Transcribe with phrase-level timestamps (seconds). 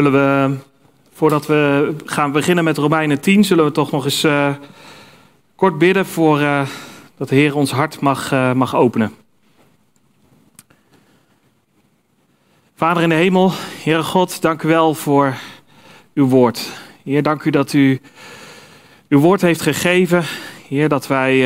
[0.00, 0.56] Zullen we,
[1.12, 4.54] voordat we gaan beginnen met Romeinen 10, zullen we toch nog eens uh,
[5.54, 6.66] kort bidden voor uh,
[7.16, 9.12] dat de Heer ons hart mag, uh, mag openen.
[12.74, 13.52] Vader in de hemel,
[13.82, 15.34] Heere God, dank u wel voor
[16.14, 16.70] uw woord.
[17.04, 18.00] Heer, dank u dat u
[19.08, 20.24] uw woord heeft gegeven.
[20.68, 21.36] Heer, dat wij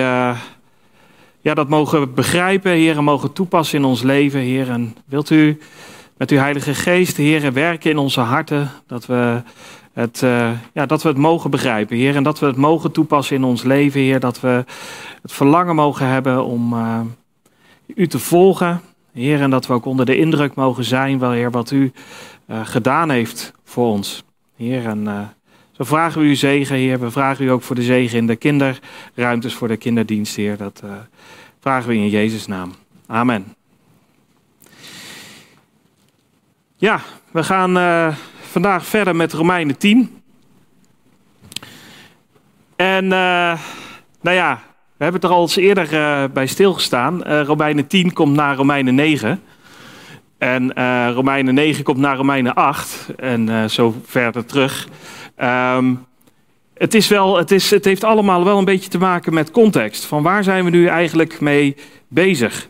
[1.40, 4.70] ja, dat mogen begrijpen, Heer, en mogen toepassen in ons leven, Heer.
[4.70, 5.58] En wilt u
[6.16, 9.42] met uw Heilige Geest, Heer, werken in onze harten, dat we,
[9.92, 12.16] het, uh, ja, dat we het mogen begrijpen, Heer.
[12.16, 14.20] En dat we het mogen toepassen in ons leven, Heer.
[14.20, 14.64] Dat we
[15.22, 17.00] het verlangen mogen hebben om uh,
[17.86, 18.80] u te volgen,
[19.12, 19.40] Heer.
[19.40, 21.92] En dat we ook onder de indruk mogen zijn, wel, Heer, wat u
[22.46, 24.24] uh, gedaan heeft voor ons,
[24.56, 24.86] Heer.
[24.86, 25.32] En
[25.72, 27.00] zo vragen we u zegen, Heer.
[27.00, 30.56] We vragen u ook voor de zegen in de kinderruimtes, voor de kinderdienst, Heer.
[30.56, 30.82] Dat
[31.60, 32.72] vragen we in Jezus' naam.
[33.06, 33.63] Amen.
[36.84, 40.22] Ja, we gaan uh, vandaag verder met Romeinen 10.
[42.76, 43.58] En uh,
[44.20, 44.62] nou ja,
[44.96, 47.22] we hebben het er al eens eerder uh, bij stilgestaan.
[47.22, 49.42] Romeinen 10 komt na Romeinen 9.
[50.38, 50.72] En
[51.12, 53.08] Romeinen 9 komt na Romeinen 8.
[53.16, 54.88] En zo verder terug.
[55.42, 56.06] Um,
[56.74, 60.04] het, is wel, het, is, het heeft allemaal wel een beetje te maken met context.
[60.04, 61.76] Van waar zijn we nu eigenlijk mee
[62.08, 62.68] bezig?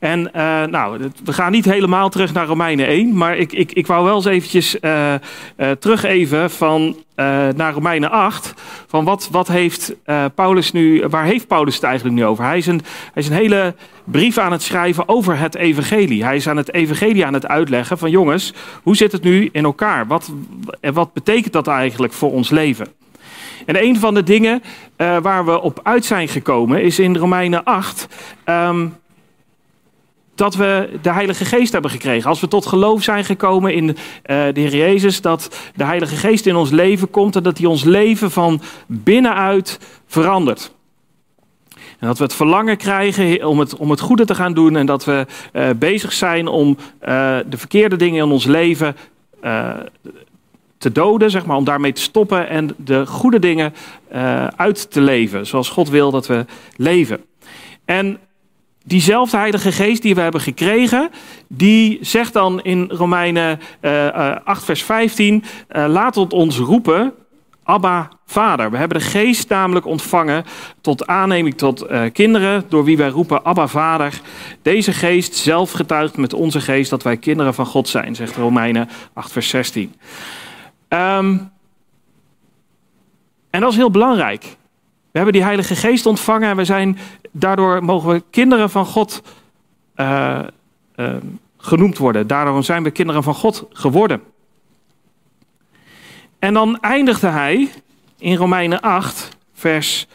[0.00, 3.86] En uh, nou, we gaan niet helemaal terug naar Romeinen 1, maar ik, ik, ik
[3.86, 5.14] wou wel eens eventjes uh,
[5.56, 6.96] uh, terug even van,
[7.56, 8.54] naar Romeinen 8.
[8.86, 9.94] Van wat, wat heeft
[10.34, 12.44] Paulus nu, waar heeft Paulus het eigenlijk nu over?
[12.44, 12.80] Hij is, een,
[13.12, 16.24] hij is een hele brief aan het schrijven over het evangelie.
[16.24, 19.64] Hij is aan het evangelie aan het uitleggen van jongens, hoe zit het nu in
[19.64, 20.06] elkaar?
[20.06, 20.32] Wat,
[20.80, 22.86] wat betekent dat eigenlijk voor ons leven?
[23.66, 24.62] En een van de dingen
[24.96, 28.08] uh, waar we op uit zijn gekomen is in Romeinen 8.
[28.44, 28.96] Um,
[30.34, 32.28] dat we de Heilige Geest hebben gekregen.
[32.28, 33.94] Als we tot geloof zijn gekomen in uh,
[34.24, 37.84] de Heer Jezus, dat de Heilige Geest in ons leven komt en dat hij ons
[37.84, 40.72] leven van binnenuit verandert.
[41.74, 44.86] En dat we het verlangen krijgen om het, om het goede te gaan doen en
[44.86, 46.76] dat we uh, bezig zijn om
[47.46, 48.96] de verkeerde dingen in ons leven
[50.84, 53.74] te doden, zeg maar, om daarmee te stoppen en de goede dingen
[54.14, 56.44] uh, uit te leven, zoals God wil dat we
[56.76, 57.24] leven.
[57.84, 58.18] En
[58.84, 61.10] diezelfde Heilige Geest die we hebben gekregen,
[61.48, 67.12] die zegt dan in Romeinen uh, uh, 8, vers 15: uh, Laat ons roepen,
[67.62, 68.70] Abba, Vader.
[68.70, 70.44] We hebben de Geest namelijk ontvangen
[70.80, 74.20] tot aanneming tot kinderen, door wie wij roepen Abba, Vader.
[74.62, 78.88] Deze Geest zelf getuigt met onze Geest dat wij kinderen van God zijn, zegt Romeinen
[79.12, 79.94] 8, vers 16.
[80.88, 81.52] Um,
[83.50, 84.42] en dat is heel belangrijk.
[85.10, 86.98] We hebben die Heilige Geest ontvangen en we zijn,
[87.30, 89.22] daardoor mogen we kinderen van God
[89.96, 90.40] uh,
[90.96, 91.16] uh,
[91.58, 92.26] genoemd worden.
[92.26, 94.22] Daardoor zijn we kinderen van God geworden.
[96.38, 97.72] En dan eindigde hij
[98.18, 100.06] in Romeinen 8, vers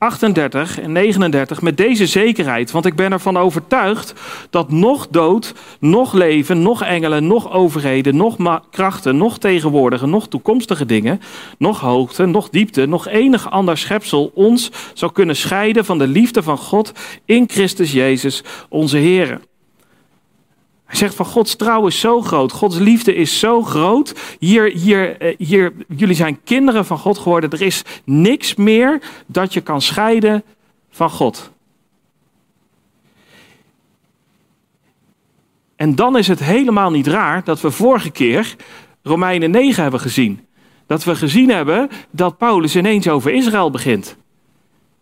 [0.00, 2.70] 38 en 39 met deze zekerheid.
[2.70, 4.14] Want ik ben ervan overtuigd
[4.50, 10.86] dat nog dood, nog leven, nog engelen, nog overheden, nog krachten, nog tegenwoordige, nog toekomstige
[10.86, 11.20] dingen,
[11.58, 16.42] nog hoogte, nog diepte, nog enig ander schepsel ons zou kunnen scheiden van de liefde
[16.42, 16.92] van God
[17.24, 19.40] in Christus Jezus, onze Heer.
[20.90, 24.14] Hij zegt van Gods trouw is zo groot, Gods liefde is zo groot.
[24.38, 27.50] Hier, hier, eh, hier, jullie zijn kinderen van God geworden.
[27.50, 30.42] Er is niks meer dat je kan scheiden
[30.90, 31.50] van God.
[35.76, 38.56] En dan is het helemaal niet raar dat we vorige keer
[39.02, 40.46] Romeinen 9 hebben gezien.
[40.86, 44.16] Dat we gezien hebben dat Paulus ineens over Israël begint.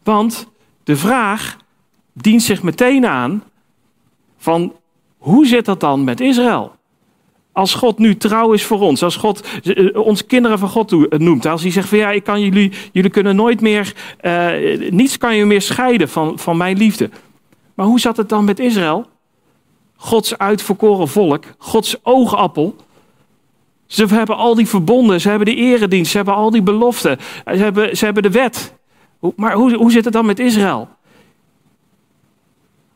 [0.03, 0.49] Want
[0.85, 1.57] de vraag
[2.13, 3.43] dient zich meteen aan
[4.39, 4.78] van
[5.19, 6.77] hoe zit dat dan met Israël?
[7.53, 11.19] Als God nu trouw is voor ons, als God uh, ons kinderen van God eh,
[11.19, 15.19] noemt, als hij zegt van ja, ik kan jullie, jullie kunnen nooit meer, uh, niets
[15.19, 17.11] kan je meer scheiden van, van mijn liefde.
[17.75, 19.07] Maar hoe zat het dan met Israël?
[19.97, 22.77] Gods uitverkoren volk, Gods oogappel.
[23.87, 27.57] Ze hebben al die verbonden, ze hebben de eredienst, ze hebben al die beloften, ze
[27.57, 28.75] hebben, ze hebben de wet.
[29.37, 30.89] Maar hoe, hoe zit het dan met Israël?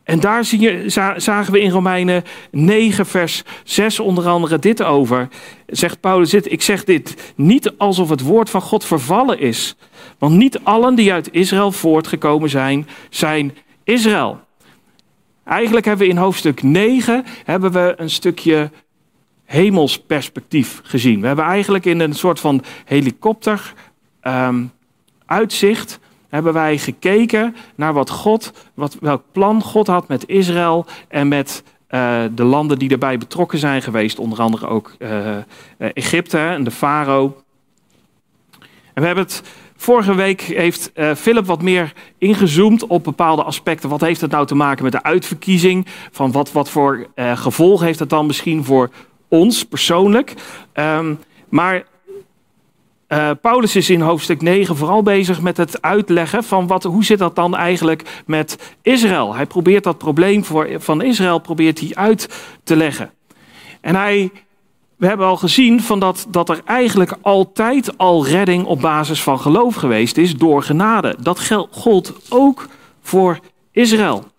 [0.03, 0.83] En daar zie je,
[1.17, 5.27] zagen we in Romeinen 9, vers 6 onder andere dit over.
[5.67, 9.75] Zegt Paulus ik zeg dit niet alsof het woord van God vervallen is.
[10.17, 13.53] Want niet allen die uit Israël voortgekomen zijn, zijn
[13.83, 14.39] Israël.
[15.45, 18.71] Eigenlijk hebben we in hoofdstuk 9 hebben we een stukje
[19.45, 21.21] hemelsperspectief gezien.
[21.21, 23.73] We hebben eigenlijk in een soort van helikopter
[24.21, 24.71] um,
[25.25, 25.99] uitzicht
[26.33, 31.63] hebben wij gekeken naar wat God, wat, welk plan God had met Israël en met
[32.33, 34.95] de landen die daarbij betrokken zijn geweest, onder andere ook
[35.77, 37.37] Egypte en de farao.
[38.93, 39.43] En we hebben het
[39.83, 43.89] Vorige week heeft Philip wat meer ingezoomd op bepaalde aspecten.
[43.89, 45.85] Wat heeft het nou te maken met de uitverkiezing?
[46.11, 48.89] Van wat, wat voor uh, gevolg heeft dat dan misschien voor
[49.27, 50.33] ons persoonlijk?
[50.73, 51.19] Um,
[51.49, 51.83] maar
[53.13, 57.19] uh, Paulus is in hoofdstuk 9 vooral bezig met het uitleggen van wat, hoe zit
[57.19, 59.35] dat dan eigenlijk met Israël.
[59.35, 62.29] Hij probeert dat probleem voor, van Israël probeert hij uit
[62.63, 63.11] te leggen.
[63.81, 64.31] En hij,
[64.97, 69.39] we hebben al gezien van dat, dat er eigenlijk altijd al redding op basis van
[69.39, 71.15] geloof geweest is door genade.
[71.19, 72.67] Dat gold ook
[73.01, 73.39] voor
[73.71, 74.32] Israël.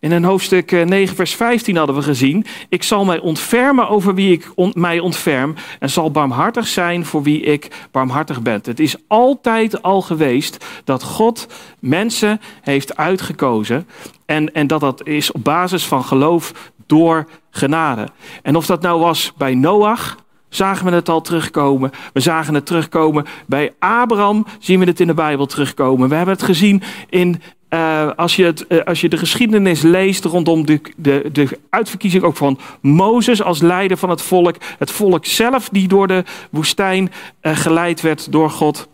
[0.00, 4.14] In een hoofdstuk 9, eh, vers 15 hadden we gezien: Ik zal mij ontfermen over
[4.14, 8.60] wie ik mij ontferm, en zal barmhartig zijn voor wie ik barmhartig ben.
[8.62, 11.46] Het is altijd al geweest dat God
[11.78, 13.88] mensen heeft uitgekozen,
[14.26, 18.08] en, en dat dat is op basis van geloof door genade.
[18.42, 20.16] En of dat nou was bij Noach,
[20.48, 21.90] zagen we het al terugkomen.
[22.12, 26.08] We zagen het terugkomen bij Abraham, zien we het in de Bijbel terugkomen.
[26.08, 30.24] We hebben het gezien in uh, als, je het, uh, als je de geschiedenis leest
[30.24, 35.24] rondom de, de, de uitverkiezing ook van Mozes als leider van het volk, het volk
[35.24, 37.12] zelf die door de woestijn
[37.42, 38.88] uh, geleid werd door God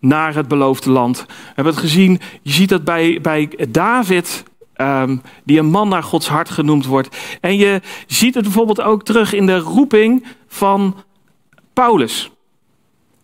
[0.00, 1.24] naar het beloofde land.
[1.26, 4.44] We hebben het gezien, je ziet dat bij, bij David,
[4.76, 7.16] um, die een man naar Gods hart genoemd wordt.
[7.40, 10.96] En je ziet het bijvoorbeeld ook terug in de roeping van
[11.72, 12.30] Paulus.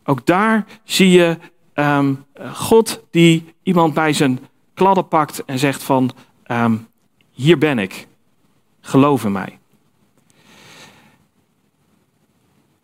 [0.04, 1.38] Ook daar zie je
[1.74, 4.38] um, God die iemand bij zijn
[4.74, 6.10] kladden pakt en zegt van,
[6.46, 6.86] um,
[7.30, 8.06] hier ben ik,
[8.80, 9.58] geloof in mij.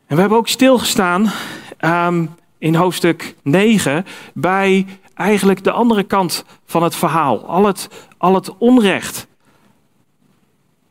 [0.07, 1.31] En we hebben ook stilgestaan
[1.81, 7.47] um, in hoofdstuk 9 bij eigenlijk de andere kant van het verhaal.
[7.47, 7.89] Al het,
[8.19, 9.27] al het onrecht.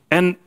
[0.07, 0.37] En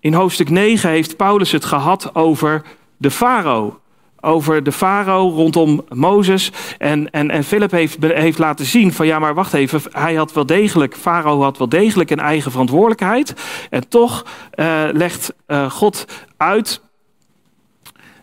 [0.00, 2.62] in hoofdstuk 9 heeft Paulus het gehad over
[2.96, 3.80] de farao
[4.24, 6.52] over de farao rondom Mozes.
[6.78, 10.32] En, en, en Philip heeft, heeft laten zien van ja, maar wacht even, hij had
[10.32, 13.34] wel degelijk, farao had wel degelijk een eigen verantwoordelijkheid.
[13.70, 16.04] En toch uh, legt uh, God
[16.36, 16.80] uit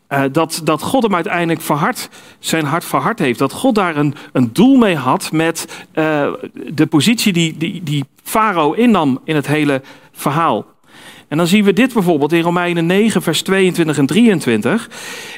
[0.09, 2.09] uh, dat, dat God hem uiteindelijk verhard,
[2.39, 3.39] zijn hart verhard heeft.
[3.39, 5.85] Dat God daar een, een doel mee had met
[6.73, 9.81] de positie die, die, die Farao innam in het hele
[10.11, 10.65] verhaal.
[11.31, 14.89] En dan zien we dit bijvoorbeeld in Romeinen 9, vers 22 en 23.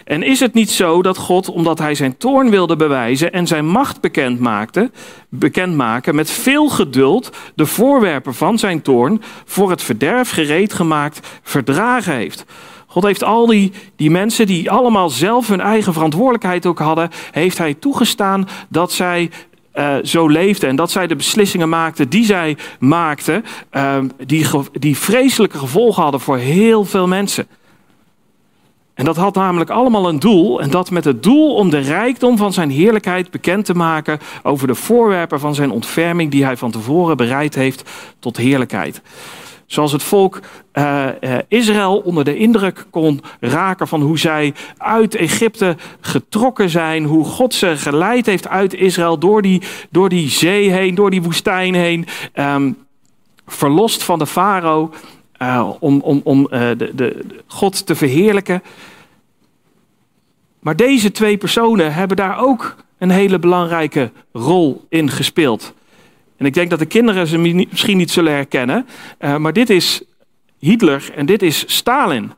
[0.06, 3.68] En is het niet zo dat God, omdat hij zijn toorn wilde bewijzen en zijn
[3.68, 4.92] macht bekend maakte,
[5.30, 12.14] bekendmaken, met veel geduld de voorwerpen van zijn toorn voor het verderf gereed gemaakt verdragen
[12.14, 12.46] heeft?
[12.88, 17.58] God heeft al die, die mensen die allemaal zelf hun eigen verantwoordelijkheid ook hadden, heeft
[17.58, 19.30] hij toegestaan dat zij
[19.76, 24.98] uh, zo leefden en dat zij de beslissingen maakten die zij maakten, uh, die, die
[24.98, 27.48] vreselijke gevolgen hadden voor heel veel mensen.
[28.94, 32.38] En dat had namelijk allemaal een doel, en dat met het doel om de rijkdom
[32.38, 36.72] van zijn heerlijkheid bekend te maken over de voorwerpen van zijn ontferming die hij van
[36.72, 39.02] tevoren bereid heeft tot heerlijkheid.
[39.66, 40.40] Zoals het volk
[40.74, 47.04] uh, uh, Israël onder de indruk kon raken van hoe zij uit Egypte getrokken zijn.
[47.04, 51.22] Hoe God ze geleid heeft uit Israël door die, door die zee heen, door die
[51.22, 52.06] woestijn heen.
[52.36, 52.78] Um,
[53.48, 54.94] verlost van de farao
[55.42, 58.64] uh, om, om, om de, de God te verheerlijken.
[60.60, 65.74] Maar deze twee personen hebben daar ook een hele belangrijke rol in gespeeld.
[66.38, 68.86] En ik denk dat de kinderen ze misschien niet zullen herkennen.
[69.20, 70.04] Uh, maar dit is
[70.60, 72.32] Hitler en dit is Stalin.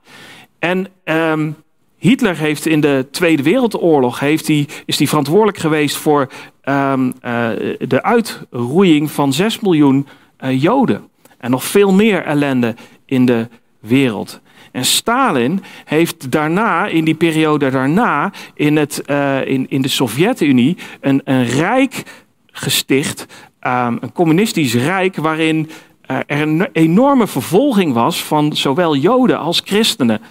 [0.59, 1.55] En um,
[1.97, 4.49] Hitler heeft in de Tweede Wereldoorlog heeft
[4.85, 6.31] is hij verantwoordelijk geweest voor
[6.63, 10.07] um, uh, de uitroeiing van 6 miljoen
[10.43, 11.09] uh, Joden.
[11.37, 12.75] En nog veel meer ellende
[13.05, 13.47] in de
[13.79, 14.41] wereld.
[14.71, 19.03] En Stalin heeft daarna, in die periode daarna, in, het,
[19.45, 22.03] in, in de Sovjet-Unie een, een rijk
[22.51, 23.25] gesticht
[23.67, 25.69] um, een communistisch rijk waarin
[26.11, 30.21] uh, er een enorme vervolging was van zowel Joden als christenen.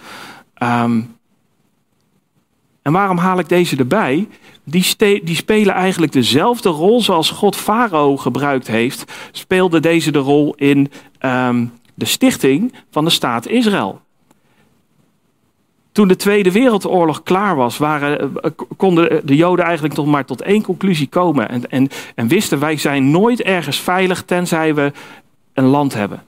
[0.63, 1.15] Um,
[2.81, 4.27] en waarom haal ik deze erbij?
[4.63, 10.55] Die, die, spelen eigenlijk dezelfde rol zoals God Farao gebruikt heeft, speelde deze de rol
[10.55, 14.01] in um, de stichting van de staat Israël.
[15.95, 20.41] Toen de Tweede Wereldoorlog klaar was, waren, eh, konden de Joden eigenlijk nog maar tot
[20.41, 21.49] één conclusie komen.
[21.49, 24.91] En, en, en wisten wij zijn nooit ergens veilig tenzij we
[25.53, 26.23] een land hebben.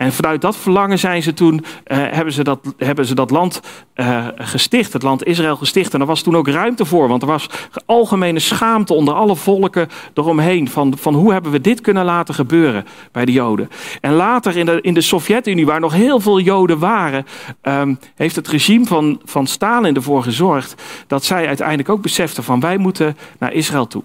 [0.00, 3.60] En vanuit dat verlangen zijn ze toen, uh, hebben, ze dat, hebben ze dat land
[3.94, 5.94] uh, gesticht, het land Israël gesticht.
[5.94, 7.46] En er was toen ook ruimte voor, want er was
[7.86, 10.68] algemene schaamte onder alle volken eromheen.
[10.68, 13.68] Van, van hoe hebben we dit kunnen laten gebeuren bij de Joden.
[14.00, 17.26] En later in de, in de Sovjet-Unie, waar nog heel veel Joden waren,
[17.62, 22.60] um, heeft het regime van, van Stalin ervoor gezorgd dat zij uiteindelijk ook beseften van
[22.60, 24.02] wij moeten naar Israël toe.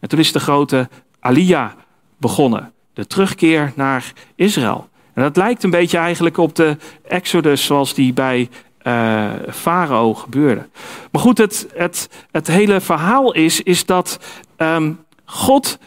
[0.00, 0.88] En toen is de grote
[1.20, 1.70] Aliyah
[2.16, 4.88] begonnen, de terugkeer naar Israël.
[5.18, 6.76] En dat lijkt een beetje eigenlijk op de
[7.08, 8.48] Exodus zoals die bij
[8.82, 10.68] uh, Farao gebeurde.
[11.12, 14.18] Maar goed, het, het, het hele verhaal is, is dat
[14.56, 15.78] um, God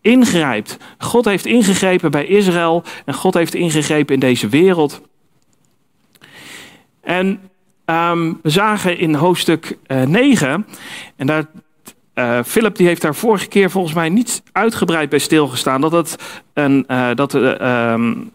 [0.00, 0.76] ingrijpt.
[0.98, 5.00] God heeft ingegrepen bij Israël en God heeft ingegrepen in deze wereld.
[7.00, 7.40] En
[7.84, 10.66] um, we zagen in hoofdstuk uh, 9,
[11.16, 11.46] en daar,
[12.14, 16.16] uh, Philip die heeft daar vorige keer volgens mij niet uitgebreid bij stilgestaan, dat het
[16.52, 18.32] een, dat, um,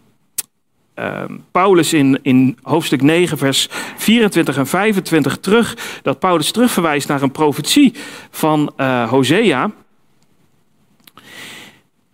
[0.98, 7.22] uh, Paulus in, in hoofdstuk 9, vers 24 en 25 terug, dat Paulus terugverwijst naar
[7.22, 7.94] een profetie
[8.30, 9.70] van uh, Hosea.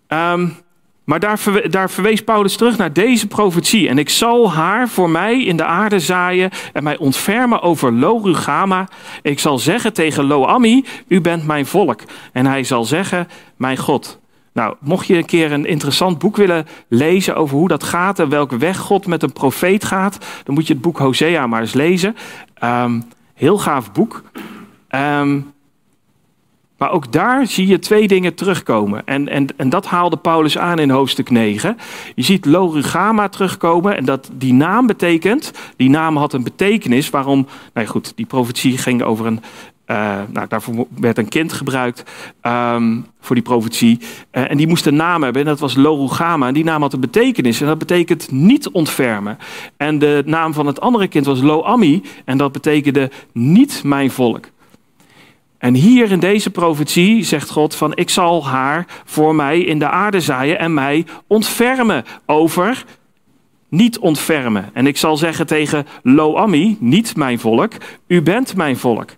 [0.08, 0.56] Um,
[1.04, 3.88] maar daar, daar, verwees Paulus terug naar deze profetie.
[3.88, 8.88] En ik zal haar voor mij in de aarde zaaien en mij ontfermen over Lo-Rugama.
[9.22, 12.00] Ik zal zeggen tegen Lo-Ammi, u bent mijn volk.
[12.32, 14.20] En hij zal zeggen, mijn God.
[14.52, 18.28] Nou, mocht je een keer een interessant boek willen lezen over hoe dat gaat en
[18.28, 21.72] welke weg God met een profeet gaat, dan moet je het boek Hosea maar eens
[21.72, 22.16] lezen.
[22.64, 23.04] Um,
[23.34, 24.22] heel gaaf boek.
[24.90, 25.52] Um,
[26.82, 29.02] maar ook daar zie je twee dingen terugkomen.
[29.04, 31.76] En, en, en dat haalde Paulus aan in hoofdstuk 9.
[32.14, 37.46] Je ziet Lorugama terugkomen en dat die naam betekent, die naam had een betekenis waarom,
[37.74, 39.40] nou goed, die profetie ging over een,
[40.32, 42.02] nou, daarvoor werd een kind gebruikt
[42.42, 43.98] um, voor die profetie.
[44.32, 46.46] Uh, en die moest een naam hebben en dat was Lorugama.
[46.46, 49.38] En die naam had een betekenis en dat betekent niet ontfermen.
[49.76, 54.50] En de naam van het andere kind was Loami en dat betekende niet mijn volk.
[55.58, 59.88] En hier in deze profetie zegt God van ik zal haar voor mij in de
[59.88, 62.84] aarde zaaien en mij ontfermen over
[63.68, 64.70] niet ontfermen.
[64.72, 67.72] En ik zal zeggen tegen Loami, niet mijn volk,
[68.06, 69.10] u bent mijn volk.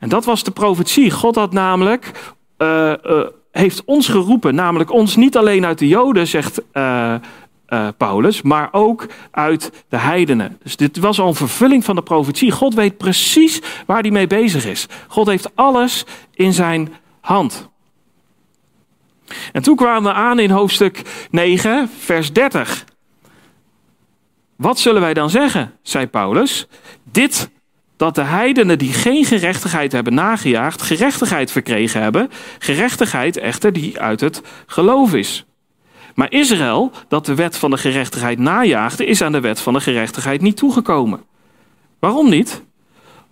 [0.00, 1.10] En dat was de profetie.
[1.10, 6.26] God had namelijk, uh, uh, heeft ons geroepen, namelijk ons niet alleen uit de Joden,
[6.26, 7.14] zegt uh,
[7.96, 10.58] Paulus, maar ook uit de heidenen.
[10.62, 12.50] Dus dit was al een vervulling van de profetie.
[12.50, 14.86] God weet precies waar hij mee bezig is.
[15.08, 16.04] God heeft alles
[16.34, 17.68] in zijn hand.
[19.52, 22.84] En toen kwamen we aan in hoofdstuk 9, vers 30.
[24.56, 26.66] Wat zullen wij dan zeggen, zei Paulus?
[27.12, 27.50] Dit
[28.00, 34.20] dat de heidenen die geen gerechtigheid hebben nagejaagd, gerechtigheid verkregen hebben, gerechtigheid echter die uit
[34.20, 35.44] het geloof is.
[36.14, 39.80] Maar Israël, dat de wet van de gerechtigheid najaagde, is aan de wet van de
[39.80, 41.20] gerechtigheid niet toegekomen.
[41.98, 42.62] Waarom niet?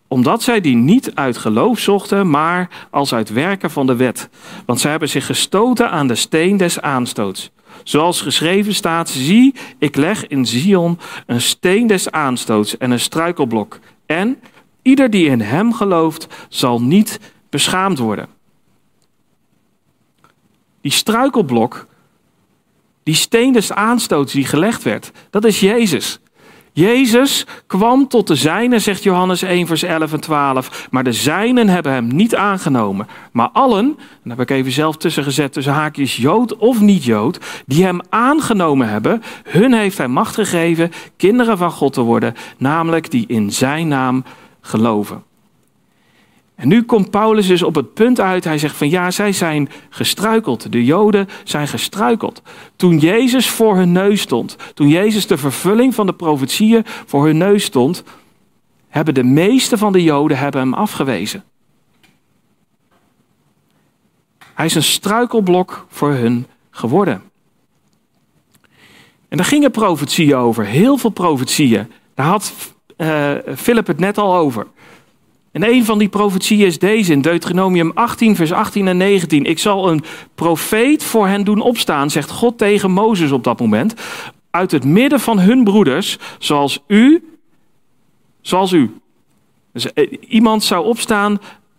[0.08, 4.28] Omdat zij die niet uit geloof zochten, maar als uit werken van de wet.
[4.66, 7.50] Want zij hebben zich gestoten aan de steen des aanstoots.
[7.82, 13.78] Zoals geschreven staat, zie, ik leg in Zion een steen des aanstoots en een struikelblok.
[14.06, 14.38] En
[14.88, 18.28] ieder die in hem gelooft, zal niet beschaamd worden.
[20.80, 21.86] Die struikelblok
[23.02, 26.20] die steen des aanstoots die gelegd werd, dat is Jezus.
[26.72, 30.88] Jezus kwam tot de zijnen, zegt Johannes 1, vers 11 en 12.
[30.90, 33.06] Maar de zijnen hebben hem niet aangenomen.
[33.32, 37.04] Maar allen, en daar heb ik even zelf tussen gezet, tussen haakjes Jood of niet
[37.04, 42.34] Jood, die hem aangenomen hebben, hun heeft hij macht gegeven kinderen van God te worden,
[42.58, 44.24] namelijk die in zijn naam
[44.68, 45.22] geloven.
[46.54, 49.68] En nu komt Paulus dus op het punt uit, hij zegt van ja, zij zijn
[49.88, 50.72] gestruikeld.
[50.72, 52.42] De Joden zijn gestruikeld.
[52.76, 57.36] Toen Jezus voor hun neus stond, toen Jezus de vervulling van de profetieën voor hun
[57.36, 58.02] neus stond,
[58.88, 61.44] hebben de meeste van de Joden hebben hem afgewezen.
[64.54, 67.22] Hij is een struikelblok voor hun geworden.
[69.28, 71.92] En daar gingen profetieën over, heel veel profetieën.
[72.14, 72.52] Daar had
[72.98, 74.66] uh, Philip het net al over.
[75.52, 79.44] En een van die profetieën is deze in Deuteronomium 18, vers 18 en 19.
[79.44, 83.94] Ik zal een profeet voor hen doen opstaan, zegt God tegen Mozes op dat moment.
[84.50, 87.24] Uit het midden van hun broeders, zoals u,
[88.40, 88.94] zoals u.
[89.72, 91.38] Dus eh, iemand zou opstaan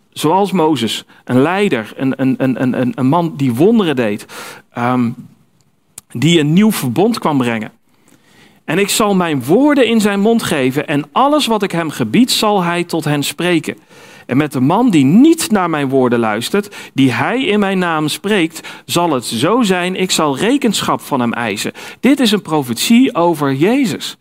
[0.09, 4.25] zoals Mozes, een leider, een, een, een, een, een man die wonderen deed,
[4.77, 5.15] um,
[6.11, 7.71] die een nieuw verbond kwam brengen.
[8.69, 12.31] En ik zal mijn woorden in zijn mond geven en alles wat ik hem gebied
[12.31, 13.77] zal hij tot hen spreken.
[14.25, 18.07] En met de man die niet naar mijn woorden luistert, die hij in mijn naam
[18.07, 21.71] spreekt, zal het zo zijn, ik zal rekenschap van hem eisen.
[21.99, 24.17] Dit is een profetie over Jezus.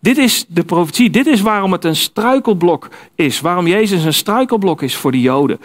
[0.00, 4.82] Dit is de profetie, dit is waarom het een struikelblok is, waarom Jezus een struikelblok
[4.82, 5.60] is voor de Joden.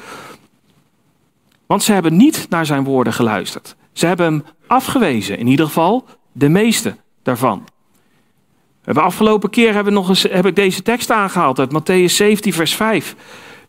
[1.65, 3.75] Want ze hebben niet naar zijn woorden geluisterd.
[3.93, 6.95] Ze hebben hem afgewezen, in ieder geval de meeste
[7.25, 7.67] daarvan.
[8.82, 12.75] Hebben afgelopen keer hebben nog eens, heb ik deze tekst aangehaald uit Matthäus 17, vers
[12.75, 13.15] 5.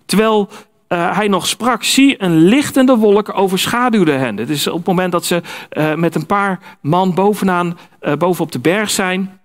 [0.05, 0.49] Terwijl
[0.89, 4.37] uh, hij nog sprak, zie een lichtende wolk overschaduwde hen.
[4.37, 8.53] Het is op het moment dat ze uh, met een paar man bovenaan, uh, bovenop
[8.53, 9.41] de berg zijn.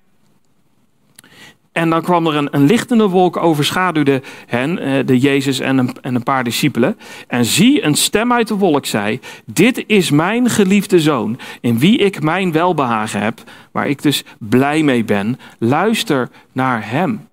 [1.72, 6.16] En dan kwam er een, lichtende wolk overschaduwde hen, eh, de Jezus en een, en
[6.16, 6.98] een paar discipelen.
[7.28, 11.98] En zie, een stem uit de wolk zei, dit is mijn geliefde zoon, in wie
[11.98, 15.40] ik mijn welbehagen heb, waar ik dus blij mee ben.
[15.58, 17.30] Luister naar hem.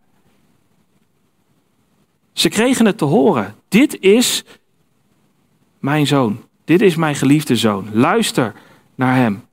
[2.33, 3.55] Ze kregen het te horen.
[3.69, 4.45] Dit is
[5.79, 6.41] mijn zoon.
[6.65, 7.89] Dit is mijn geliefde zoon.
[7.93, 8.53] Luister
[8.95, 9.48] naar hem.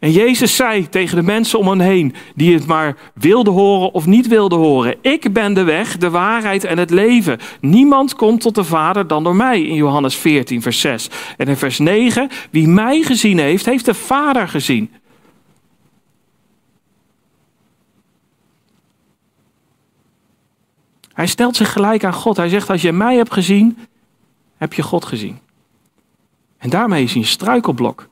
[0.00, 4.06] En Jezus zei tegen de mensen om hen heen, die het maar wilden horen of
[4.06, 7.38] niet wilden horen: Ik ben de weg, de waarheid en het leven.
[7.60, 11.10] Niemand komt tot de Vader dan door mij, in Johannes 14, vers 6.
[11.36, 14.90] En in vers 9: Wie mij gezien heeft, heeft de Vader gezien.
[21.12, 22.36] Hij stelt zich gelijk aan God.
[22.36, 23.78] Hij zegt: Als je mij hebt gezien,
[24.56, 25.38] heb je God gezien.
[26.58, 28.08] En daarmee is hij een struikelblok.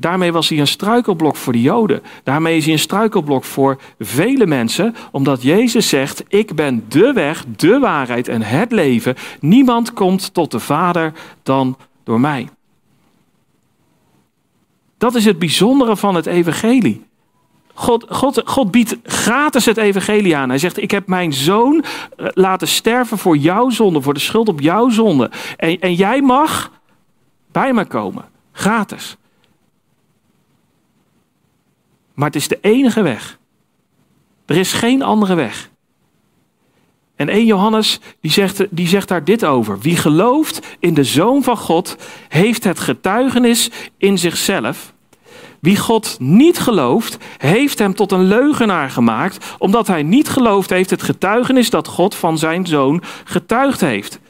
[0.00, 2.02] Daarmee was hij een struikelblok voor de Joden.
[2.22, 7.44] Daarmee is hij een struikelblok voor vele mensen, omdat Jezus zegt: Ik ben de weg,
[7.56, 9.14] de waarheid en het leven.
[9.40, 12.48] Niemand komt tot de Vader dan door mij.
[14.98, 17.04] Dat is het bijzondere van het Evangelie.
[17.74, 20.48] God, God, God biedt gratis het Evangelie aan.
[20.48, 21.84] Hij zegt: Ik heb mijn zoon
[22.16, 25.30] eh, laten sterven voor jouw zonde, voor de schuld op jouw zonde.
[25.56, 26.70] En, en jij mag
[27.52, 29.18] bij me komen, gratis.
[32.20, 33.38] Maar het is de enige weg.
[34.46, 35.70] Er is geen andere weg.
[37.16, 39.78] En 1 Johannes die zegt, die zegt daar dit over.
[39.78, 41.96] Wie gelooft in de Zoon van God
[42.28, 44.92] heeft het getuigenis in zichzelf.
[45.60, 50.90] Wie God niet gelooft, heeft hem tot een leugenaar gemaakt, omdat hij niet geloofd heeft
[50.90, 54.20] het getuigenis dat God van zijn zoon getuigd heeft.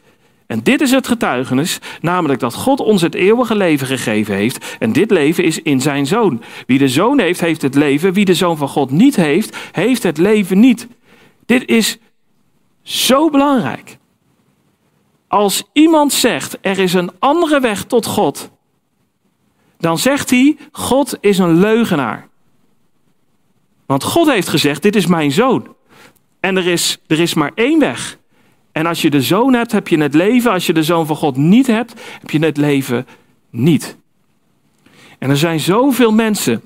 [0.51, 4.77] En dit is het getuigenis, namelijk dat God ons het eeuwige leven gegeven heeft.
[4.79, 6.43] En dit leven is in zijn zoon.
[6.67, 8.13] Wie de zoon heeft, heeft het leven.
[8.13, 10.89] Wie de zoon van God niet heeft, heeft het leven niet.
[11.47, 11.99] Dit is
[12.83, 13.99] zo belangrijk.
[15.29, 18.51] Als iemand zegt er is een andere weg tot God,
[19.79, 22.29] dan zegt hij God is een leugenaar.
[23.87, 25.77] Want God heeft gezegd dit is mijn zoon.
[26.41, 28.19] En er is, er is maar één weg.
[28.73, 30.53] En als je de zoon hebt, heb je het leven.
[30.53, 33.07] Als je de zoon van God niet hebt, heb je het leven
[33.51, 33.97] niet.
[35.19, 36.63] En er zijn zoveel mensen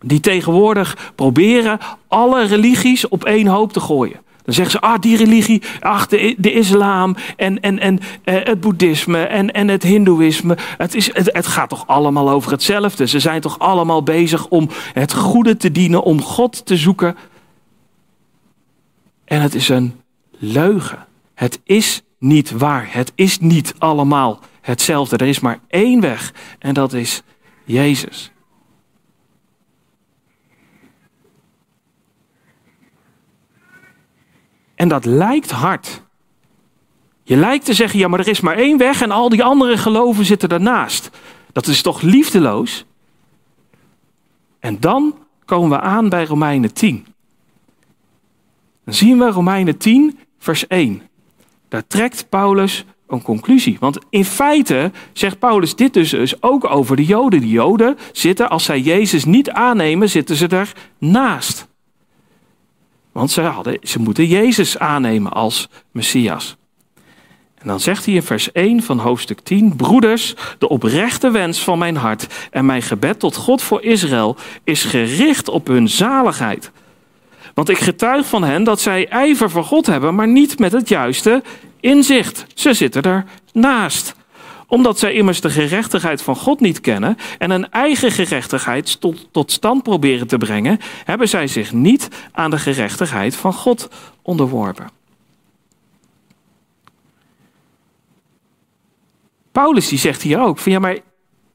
[0.00, 4.20] die tegenwoordig proberen alle religies op één hoop te gooien.
[4.44, 8.60] Dan zeggen ze, ah, die religie, ach, de, de islam en, en, en eh, het
[8.60, 10.56] boeddhisme en, en het hindoeïsme.
[10.76, 13.06] Het, is, het, het gaat toch allemaal over hetzelfde.
[13.06, 17.16] Ze zijn toch allemaal bezig om het goede te dienen, om God te zoeken.
[19.24, 20.00] En het is een
[20.38, 21.06] leugen.
[21.40, 22.94] Het is niet waar.
[22.94, 25.16] Het is niet allemaal hetzelfde.
[25.16, 27.22] Er is maar één weg en dat is
[27.64, 28.32] Jezus.
[34.74, 36.02] En dat lijkt hard.
[37.22, 39.76] Je lijkt te zeggen, ja, maar er is maar één weg en al die andere
[39.76, 41.10] geloven zitten daarnaast.
[41.52, 42.84] Dat is toch liefdeloos?
[44.58, 47.06] En dan komen we aan bij Romeinen 10.
[48.84, 51.08] Dan zien we Romeinen 10, vers 1.
[51.70, 53.76] Daar trekt Paulus een conclusie.
[53.80, 57.40] Want in feite zegt Paulus dit dus, ook over de Joden.
[57.40, 61.68] De Joden zitten, als zij Jezus niet aannemen, zitten ze er naast.
[63.12, 66.56] Want ze, hadden, ze moeten Jezus aannemen als Messias.
[67.54, 71.78] En dan zegt hij in vers 1 van hoofdstuk 10: Broeders, de oprechte wens van
[71.78, 76.70] mijn hart en mijn gebed tot God voor Israël is gericht op hun zaligheid.
[77.60, 80.88] Want ik getuig van hen dat zij ijver voor God hebben, maar niet met het
[80.88, 81.42] juiste
[81.80, 82.46] inzicht.
[82.54, 84.14] Ze zitten er naast
[84.66, 89.52] omdat zij immers de gerechtigheid van God niet kennen en een eigen gerechtigheid tot, tot
[89.52, 93.88] stand proberen te brengen, hebben zij zich niet aan de gerechtigheid van God
[94.22, 94.90] onderworpen.
[99.52, 100.98] Paulus die zegt hier ook van ja, maar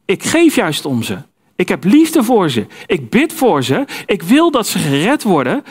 [0.06, 1.18] ik geef juist om ze.
[1.56, 2.66] Ik heb liefde voor ze.
[2.86, 3.86] Ik bid voor ze.
[4.06, 5.64] Ik wil dat ze gered worden.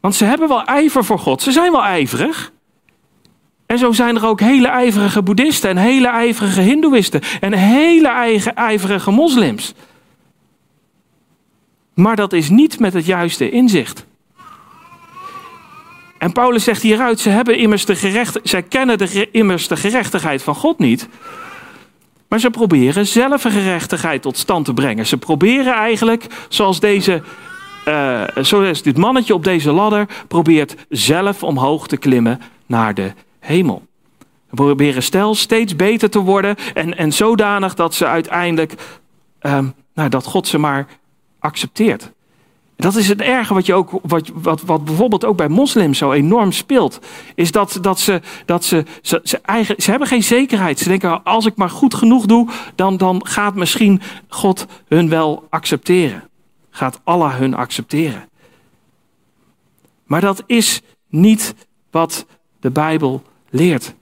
[0.00, 1.42] Want ze hebben wel ijver voor God.
[1.42, 2.52] Ze zijn wel ijverig.
[3.66, 8.54] En zo zijn er ook hele ijverige boeddhisten en hele ijverige hindoeïsten en hele eigen
[8.54, 9.74] ijverige moslims.
[11.94, 14.06] Maar dat is niet met het juiste inzicht.
[16.18, 20.42] En Paulus zegt hieruit, ze hebben immers de gerecht, zij kennen de, immers de gerechtigheid
[20.42, 21.08] van God niet.
[22.28, 25.06] Maar ze proberen zelf een gerechtigheid tot stand te brengen.
[25.06, 27.22] Ze proberen eigenlijk, zoals, deze,
[27.88, 33.82] uh, zoals dit mannetje op deze ladder, probeert zelf omhoog te klimmen naar de hemel.
[34.48, 38.74] We proberen stel steeds beter te worden en, en zodanig dat ze uiteindelijk,
[39.40, 40.86] um, nou, dat God ze maar
[41.38, 42.12] accepteert.
[42.76, 46.12] Dat is het erge wat, je ook, wat, wat, wat bijvoorbeeld ook bij moslims zo
[46.12, 46.98] enorm speelt.
[47.34, 50.78] Is dat, dat, ze, dat ze, ze, ze, eigen, ze hebben geen zekerheid.
[50.78, 55.46] Ze denken, als ik maar goed genoeg doe, dan, dan gaat misschien God hun wel
[55.50, 56.28] accepteren.
[56.78, 58.28] Gaat Allah hun accepteren.
[60.04, 61.54] Maar dat is niet
[61.90, 62.26] wat
[62.60, 63.94] de Bijbel leert.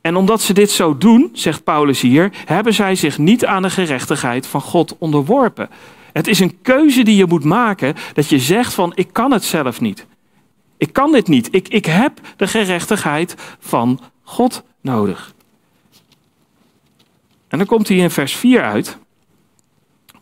[0.00, 3.70] En omdat ze dit zo doen, zegt Paulus hier, hebben zij zich niet aan de
[3.70, 5.68] gerechtigheid van God onderworpen.
[6.12, 9.44] Het is een keuze die je moet maken, dat je zegt van ik kan het
[9.44, 10.06] zelf niet.
[10.76, 11.48] Ik kan dit niet.
[11.50, 15.34] Ik, ik heb de gerechtigheid van God nodig.
[17.48, 18.98] En dan komt hij in vers 4 uit.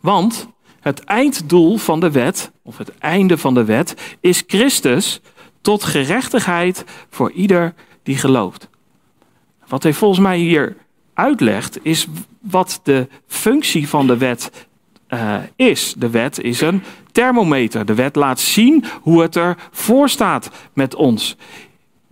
[0.01, 0.49] Want
[0.81, 5.21] het einddoel van de wet, of het einde van de wet, is Christus
[5.61, 8.69] tot gerechtigheid voor ieder die gelooft.
[9.67, 10.77] Wat hij volgens mij hier
[11.15, 12.07] uitlegt, is
[12.41, 14.67] wat de functie van de wet
[15.09, 15.95] uh, is.
[15.99, 16.83] De wet is een
[17.13, 17.87] thermometer.
[17.87, 21.37] De wet laat zien hoe het ervoor staat met ons.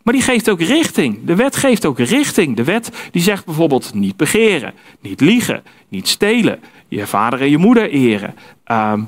[0.05, 1.25] Maar die geeft ook richting.
[1.25, 2.57] De wet geeft ook richting.
[2.57, 7.59] De wet die zegt bijvoorbeeld niet begeren, niet liegen, niet stelen, je vader en je
[7.59, 8.35] moeder eren.
[8.67, 9.03] Uh,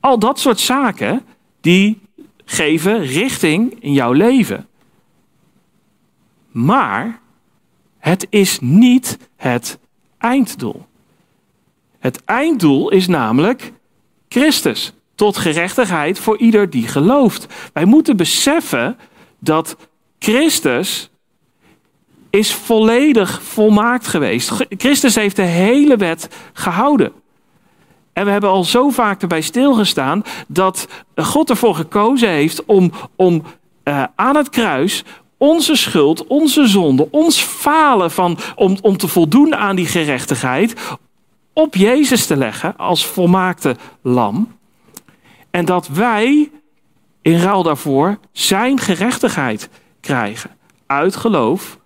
[0.00, 1.22] al dat soort zaken
[1.60, 2.00] die
[2.44, 4.66] geven richting in jouw leven.
[6.50, 7.20] Maar
[7.98, 9.78] het is niet het
[10.18, 10.86] einddoel.
[11.98, 13.72] Het einddoel is namelijk
[14.28, 14.92] Christus.
[15.14, 17.46] Tot gerechtigheid voor ieder die gelooft.
[17.72, 18.96] Wij moeten beseffen
[19.38, 19.76] dat
[20.18, 21.10] Christus
[22.30, 24.52] is volledig volmaakt geweest.
[24.68, 27.12] Christus heeft de hele wet gehouden.
[28.12, 33.42] En we hebben al zo vaak erbij stilgestaan dat God ervoor gekozen heeft om, om
[33.84, 35.04] uh, aan het kruis
[35.36, 40.74] onze schuld, onze zonde, ons falen van, om, om te voldoen aan die gerechtigheid,
[41.52, 44.56] op Jezus te leggen als volmaakte lam.
[45.50, 46.50] En dat wij
[47.28, 49.68] in ruil daarvoor zijn gerechtigheid
[50.00, 50.50] krijgen.
[50.86, 51.78] Uit geloof,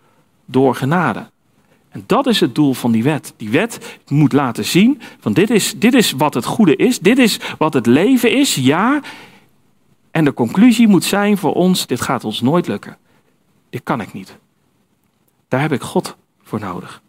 [0.44, 1.30] door genade.
[1.88, 3.34] En dat is het doel van die wet.
[3.36, 7.18] Die wet moet laten zien van dit is, dit is wat het goede is, dit
[7.18, 9.00] is wat het leven is, ja.
[10.10, 12.96] En de conclusie moet zijn voor ons, dit gaat ons nooit lukken.
[13.70, 14.36] Dit kan ik niet.
[15.48, 17.02] Daar heb ik God voor nodig.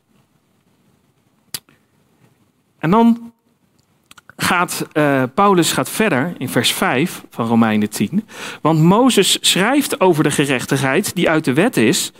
[2.79, 3.32] En dan
[4.37, 8.27] gaat uh, Paulus gaat verder in vers 5 van Romeinen 10.
[8.61, 12.11] Want Mozes schrijft over de gerechtigheid die uit de wet is.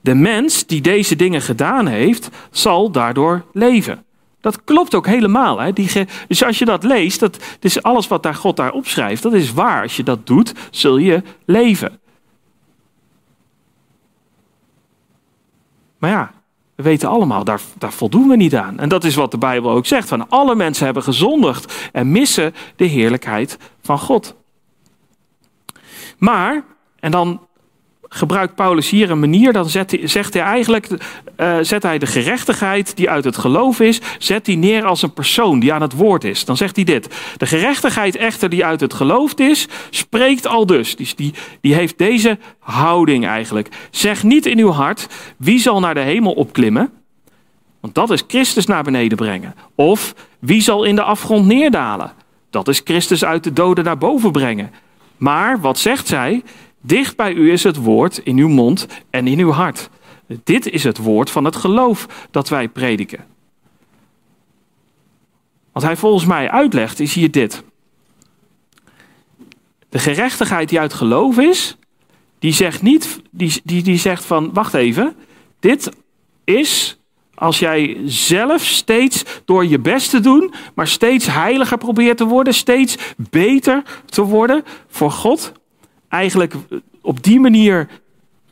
[0.00, 4.04] De mens die deze dingen gedaan heeft, zal daardoor leven.
[4.40, 5.60] Dat klopt ook helemaal.
[5.60, 5.72] Hè?
[5.72, 9.32] Die dus als je dat leest, dat is alles wat daar God daar opschrijft, dat
[9.32, 9.82] is waar.
[9.82, 11.98] Als je dat doet, zul je leven.
[15.98, 16.32] Maar ja,
[16.76, 18.78] we weten allemaal, daar, daar voldoen we niet aan.
[18.78, 20.08] En dat is wat de Bijbel ook zegt.
[20.08, 24.34] Van alle mensen hebben gezondigd en missen de heerlijkheid van God.
[26.18, 26.64] Maar,
[27.00, 27.46] en dan
[28.14, 30.88] gebruikt Paulus hier een manier, dan zet zegt hij eigenlijk,
[31.36, 35.12] uh, zet hij de gerechtigheid die uit het geloof is, zet hij neer als een
[35.12, 36.44] persoon die aan het woord is.
[36.44, 40.96] Dan zegt hij dit, de gerechtigheid echter die uit het geloof is, spreekt al dus.
[40.96, 43.68] Dus die, die heeft deze houding eigenlijk.
[43.90, 46.90] Zeg niet in uw hart, wie zal naar de hemel opklimmen?
[47.80, 49.54] Want dat is Christus naar beneden brengen.
[49.74, 52.12] Of wie zal in de afgrond neerdalen?
[52.50, 54.70] Dat is Christus uit de doden naar boven brengen.
[55.16, 56.42] Maar wat zegt zij?
[56.86, 59.90] Dicht bij u is het woord in uw mond en in uw hart.
[60.44, 63.24] Dit is het woord van het geloof dat wij prediken.
[65.72, 67.62] Wat hij volgens mij uitlegt is hier dit.
[69.88, 71.76] De gerechtigheid die uit geloof is,
[72.38, 75.16] die zegt niet, die, die, die zegt van, wacht even,
[75.60, 75.90] dit
[76.44, 76.98] is
[77.34, 82.54] als jij zelf steeds door je best te doen, maar steeds heiliger probeert te worden,
[82.54, 85.52] steeds beter te worden voor God,
[86.14, 86.54] eigenlijk
[87.00, 87.88] op die manier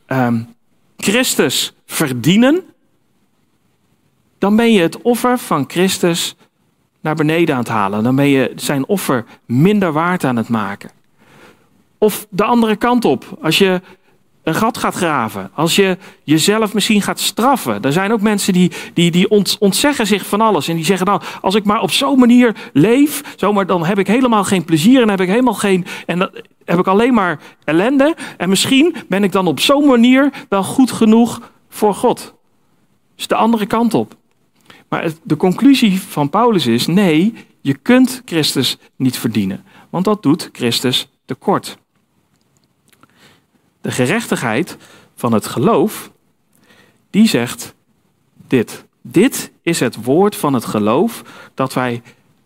[0.07, 0.55] um,
[0.97, 2.63] Christus verdienen.
[4.37, 6.35] dan ben je het offer van Christus
[7.01, 8.03] naar beneden aan het halen.
[8.03, 10.89] Dan ben je zijn offer minder waard aan het maken.
[11.97, 13.37] Of de andere kant op.
[13.41, 13.81] Als je
[14.43, 15.51] een gat gaat graven.
[15.53, 17.81] Als je jezelf misschien gaat straffen.
[17.81, 19.29] Er zijn ook mensen die, die, die
[19.59, 20.67] ontzeggen zich van alles.
[20.67, 24.07] En die zeggen nou, als ik maar op zo'n manier leef, zomaar, dan heb ik
[24.07, 25.85] helemaal geen plezier en heb ik helemaal geen.
[26.05, 26.29] En dan
[26.65, 28.15] heb ik alleen maar ellende.
[28.37, 32.33] En misschien ben ik dan op zo'n manier wel goed genoeg voor God.
[33.15, 34.15] Dus de andere kant op.
[34.89, 39.63] Maar de conclusie van Paulus is: nee, je kunt Christus niet verdienen.
[39.89, 41.77] Want dat doet Christus tekort.
[43.83, 44.77] De gerechtigheid
[45.15, 46.11] van het geloof,
[47.09, 47.73] die zegt
[48.47, 48.85] dit.
[49.01, 52.01] Dit is het woord van het geloof dat wij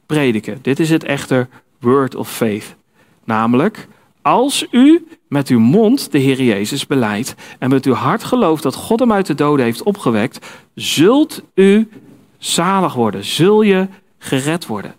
[0.05, 0.59] prediken.
[0.61, 1.47] Dit is het echte
[1.79, 2.75] word of faith.
[3.23, 3.87] Namelijk,
[4.21, 8.75] als u met uw mond de Heer Jezus beleidt en met uw hart gelooft dat
[8.75, 11.89] God hem uit de doden heeft opgewekt, zult u
[12.37, 14.95] zalig worden, zul je gered worden.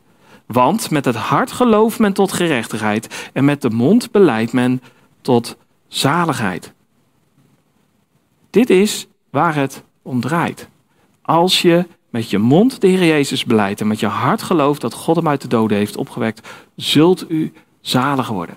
[0.46, 4.83] Want met het hart gelooft men tot gerechtigheid en met de mond beleidt men
[5.20, 5.57] tot
[5.88, 6.72] zaligheid.
[8.51, 10.68] Dit is waar het om draait.
[11.22, 14.94] Als je met je mond de Heer Jezus beleidt en met je hart gelooft dat
[14.94, 18.57] God hem uit de doden heeft opgewekt, zult u zalig worden.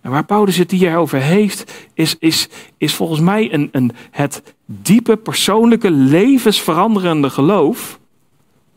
[0.00, 4.54] En waar Paulus het hier over heeft, is, is, is volgens mij een, een, het
[4.64, 7.98] diepe, persoonlijke, levensveranderende geloof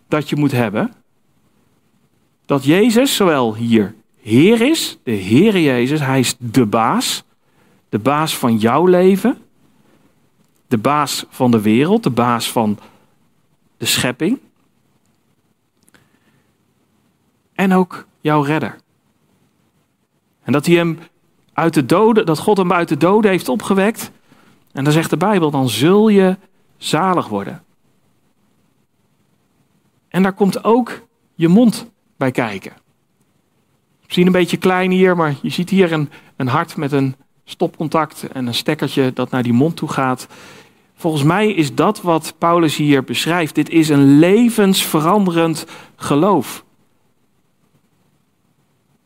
[0.07, 0.93] dat je moet hebben.
[2.45, 7.23] Dat Jezus zowel hier Heer is, de Heer Jezus, Hij is de baas
[7.93, 9.37] de baas van jouw leven,
[10.67, 12.79] de baas van de wereld, de baas van
[13.77, 14.39] de schepping.
[17.53, 18.75] En ook jouw redder.
[20.43, 20.99] En dat hij hem
[21.53, 24.11] uit de doden, dat God hem uit de doden heeft opgewekt.
[24.71, 26.37] En dan zegt de Bijbel, dan zul je
[26.77, 27.63] zalig worden.
[30.07, 32.73] En daar komt ook je mond bij kijken.
[34.03, 38.27] Misschien een beetje klein hier, maar je ziet hier een, een hart met een stopcontact
[38.31, 40.27] en een stekkertje dat naar die mond toe gaat.
[40.95, 43.55] Volgens mij is dat wat Paulus hier beschrijft.
[43.55, 46.63] Dit is een levensveranderend geloof.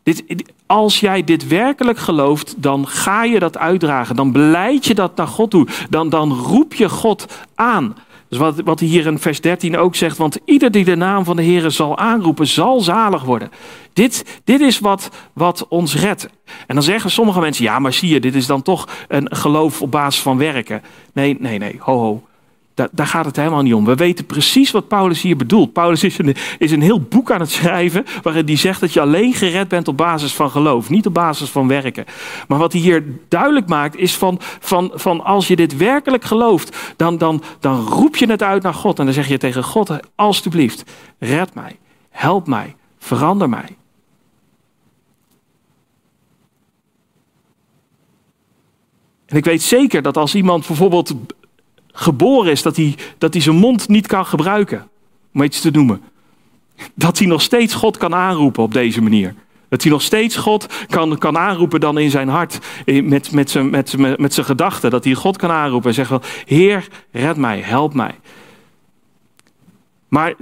[0.04, 4.16] Dit, als jij dit werkelijk gelooft, dan ga je dat uitdragen.
[4.16, 5.68] Dan beleid je dat naar God toe.
[5.90, 7.96] Dan, dan roep je God aan.
[8.30, 11.36] Dus wat, wat hier in vers 13 ook zegt, want ieder die de naam van
[11.36, 13.52] de Heer zal aanroepen, zal zalig worden.
[13.94, 16.30] Dit, dit is wat, wat ons redt.
[16.68, 19.82] En dan zeggen sommige mensen, ja, maar zie je, dit is dan toch een geloof
[19.82, 20.82] op basis van werken.
[21.14, 22.24] Nee, nee, nee, ho, ho.
[22.92, 23.86] Daar, gaat het helemaal niet om.
[23.86, 25.74] We weten precies wat Paulus hier bedoelt.
[25.74, 29.02] Paulus is een, is een heel boek aan het schrijven waarin hij zegt dat je
[29.02, 32.06] alleen gered bent op basis van geloof, niet op basis van werken.
[32.48, 36.94] Maar wat hij hier duidelijk maakt is van, van, van als je dit werkelijk gelooft,
[36.96, 39.92] dan, dan, dan roep je het uit naar God en dan zeg je tegen God,
[40.16, 40.84] alstublieft,
[41.20, 41.78] red mij,
[42.10, 43.78] help mij, verander mij.
[49.26, 51.14] En ik weet zeker dat als iemand bijvoorbeeld
[52.00, 54.88] geboren is, dat hij, dat hij zijn mond niet kan gebruiken,
[55.34, 56.02] om iets te noemen.
[56.94, 59.36] Dat hij nog steeds God kan aanroepen op deze manier.
[59.70, 63.70] Dat hij nog steeds God kan, kan aanroepen dan in zijn hart, met, met, zijn,
[63.70, 64.92] met, met, met zijn gedachten.
[64.92, 68.16] Dat hij God kan aanroepen en zeggen, Heer, red mij, help mij.
[70.08, 70.34] Maar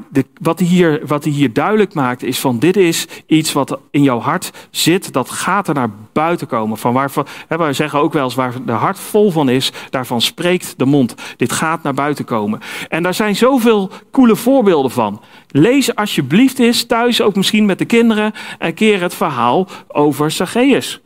[0.41, 4.19] wat, hij hier, wat hier duidelijk maakt is van dit is iets wat in jouw
[4.19, 6.77] hart zit, dat gaat er naar buiten komen.
[6.77, 7.09] Van
[7.47, 10.85] hè, wij zeggen ook wel eens waar de hart vol van is, daarvan spreekt de
[10.85, 11.15] mond.
[11.37, 12.59] Dit gaat naar buiten komen.
[12.89, 15.21] En daar zijn zoveel coole voorbeelden van.
[15.47, 21.01] Lees alsjeblieft eens thuis, ook misschien met de kinderen, een keer het verhaal over Zacchaeus.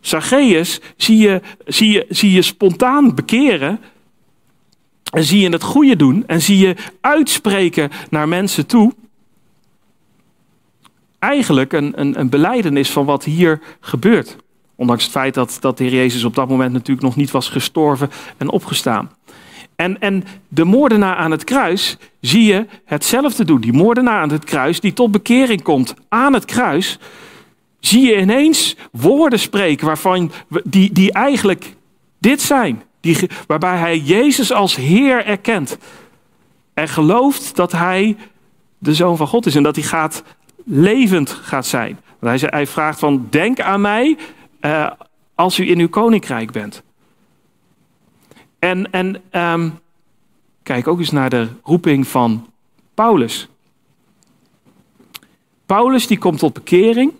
[0.00, 3.80] Zacchaeus zie je, zie, je, zie je spontaan bekeren
[5.14, 8.92] en zie je het goede doen en zie je uitspreken naar mensen toe.
[11.18, 14.36] Eigenlijk een, een, een beleidenis van wat hier gebeurt.
[14.74, 17.48] Ondanks het feit dat, dat de Heer Jezus op dat moment natuurlijk nog niet was
[17.48, 19.10] gestorven en opgestaan.
[19.76, 23.60] En, en de moordenaar aan het kruis zie je hetzelfde doen.
[23.60, 26.98] Die moordenaar aan het kruis, die tot bekering komt aan het kruis,
[27.80, 30.32] zie je ineens woorden spreken waarvan
[30.64, 31.74] die, die eigenlijk
[32.18, 32.82] dit zijn.
[33.04, 35.78] Die, waarbij hij Jezus als Heer erkent.
[36.74, 38.16] En gelooft dat hij
[38.78, 40.22] de Zoon van God is en dat hij gaat,
[40.64, 42.00] levend gaat zijn.
[42.18, 44.16] Want hij, hij vraagt van, denk aan mij
[44.60, 44.90] uh,
[45.34, 46.82] als u in uw koninkrijk bent.
[48.58, 49.78] En, en um,
[50.62, 52.50] kijk ook eens naar de roeping van
[52.94, 53.48] Paulus.
[55.66, 57.12] Paulus die komt tot bekering.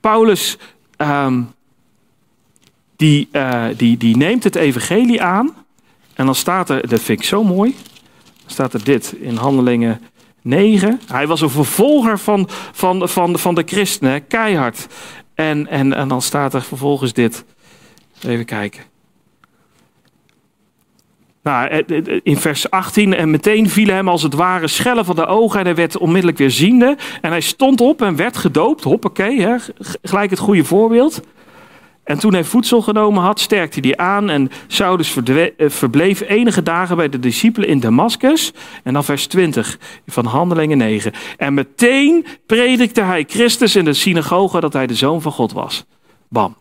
[0.00, 0.58] Paulus
[0.96, 1.52] um,
[3.02, 5.54] die, uh, die, die neemt het evangelie aan.
[6.14, 7.76] En dan staat er, dat vind ik zo mooi.
[8.46, 10.00] Staat er dit in Handelingen
[10.42, 11.00] 9.
[11.06, 14.86] Hij was een vervolger van, van, van, van de christenen, keihard.
[15.34, 17.44] En, en, en dan staat er vervolgens dit.
[18.26, 18.82] Even kijken.
[21.42, 25.16] Nou, eh, eh, in vers 18, en meteen vielen hem als het ware schellen van
[25.16, 26.96] de ogen en hij werd onmiddellijk weer ziende.
[27.20, 29.56] En hij stond op en werd gedoopt, hoppakee, hè,
[30.02, 31.22] gelijk het goede voorbeeld.
[32.04, 36.96] En toen hij voedsel genomen had, sterkte hij aan en Saulus eh, verbleef enige dagen
[36.96, 38.52] bij de discipelen in Damascus.
[38.82, 41.12] En dan vers 20 van Handelingen 9.
[41.36, 45.84] En meteen predikte hij Christus in de synagoge dat hij de zoon van God was.
[46.28, 46.56] Bam.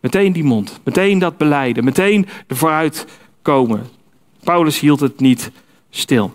[0.00, 3.06] Meteen die mond, meteen dat beleiden, meteen er vooruit
[3.42, 3.86] komen.
[4.44, 5.50] Paulus hield het niet
[5.90, 6.32] stil.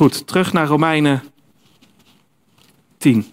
[0.00, 1.22] Goed, terug naar Romeinen
[2.98, 3.32] 10.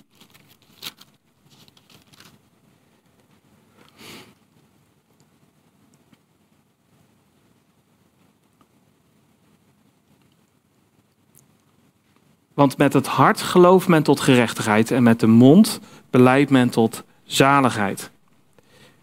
[12.54, 17.04] Want met het hart gelooft men tot gerechtigheid en met de mond beleidt men tot
[17.24, 18.12] zaligheid.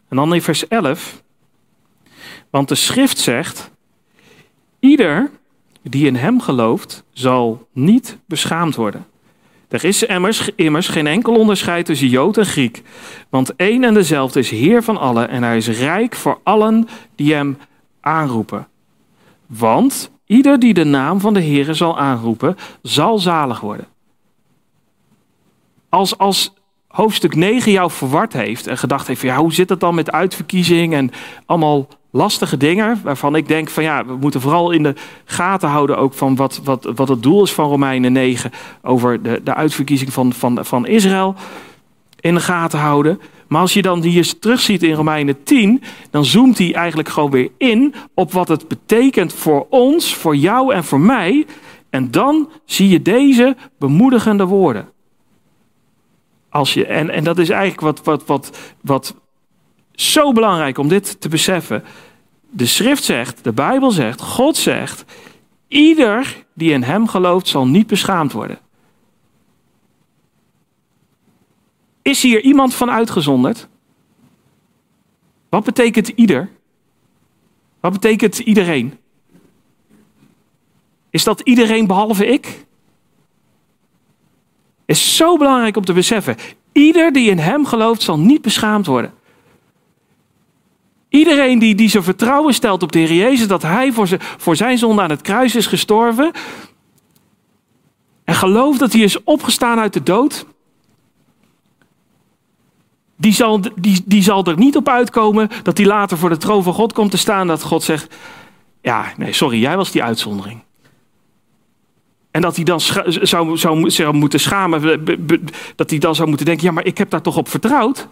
[0.09, 1.23] En dan in vers 11.
[2.51, 3.71] Want de schrift zegt:
[4.79, 5.31] Ieder
[5.85, 9.07] die in hem gelooft, zal niet beschaamd worden.
[9.69, 12.83] Er is immers, immers geen enkel onderscheid tussen Jood en Griek.
[13.29, 17.35] Want één en dezelfde is Heer van allen en hij is rijk voor allen die
[17.35, 17.59] hem
[18.01, 18.69] aanroepen.
[19.47, 23.87] Want Ieder die de naam van de Heere zal aanroepen, zal zalig worden.
[25.89, 26.55] Als, als
[26.89, 30.95] hoofdstuk 9 jou verward heeft en gedacht heeft, ja, hoe zit het dan met uitverkiezing
[30.95, 31.11] en
[31.47, 35.99] allemaal lastige dingen, waarvan ik denk van ja, we moeten vooral in de gaten houden
[35.99, 38.51] ook van wat, wat, wat het doel is van Romeinen 9
[38.83, 41.35] over de, de uitverkiezing van, van, van Israël
[42.21, 43.21] in de gaten houden.
[43.49, 47.51] Maar als je dan hier terugziet in Romeinen 10, dan zoomt hij eigenlijk gewoon weer
[47.59, 51.47] in op wat het betekent voor ons, voor jou en voor mij.
[51.91, 54.89] En dan zie je deze bemoedigende woorden.
[56.49, 59.15] Als je, en, en dat is eigenlijk wat, wat, wat, wat
[59.95, 61.85] zo belangrijk om dit te beseffen.
[62.51, 65.05] De schrift zegt, de Bijbel zegt, God zegt,
[65.69, 68.59] ieder die in hem gelooft zal niet beschaamd worden.
[72.03, 73.69] Is hier iemand van uitgezonderd?
[75.49, 76.51] Wat betekent ieder?
[77.81, 78.99] Wat betekent iedereen?
[81.11, 82.67] Is dat iedereen behalve ik?
[84.85, 86.37] Is zo belangrijk om te beseffen.
[86.73, 89.15] Ieder die in hem gelooft zal niet beschaamd worden.
[91.15, 94.57] Iedereen die, die zijn vertrouwen stelt op de Heer Jezus, dat Hij voor zijn, voor
[94.57, 96.33] zijn zonde aan het kruis is gestorven.
[98.25, 100.47] En gelooft dat Hij is opgestaan uit de dood
[103.17, 106.63] die zal, die, die zal er niet op uitkomen dat hij later voor de troon
[106.63, 107.47] van God komt te staan.
[107.47, 108.15] Dat God zegt,
[108.83, 110.61] ja, nee, sorry, jij was die uitzondering.
[112.31, 115.05] En dat hij dan zou, zou, zou moeten schamen,
[115.77, 118.09] dat hij dan zou moeten denken, ja, maar ik heb daar toch op vertrouwd.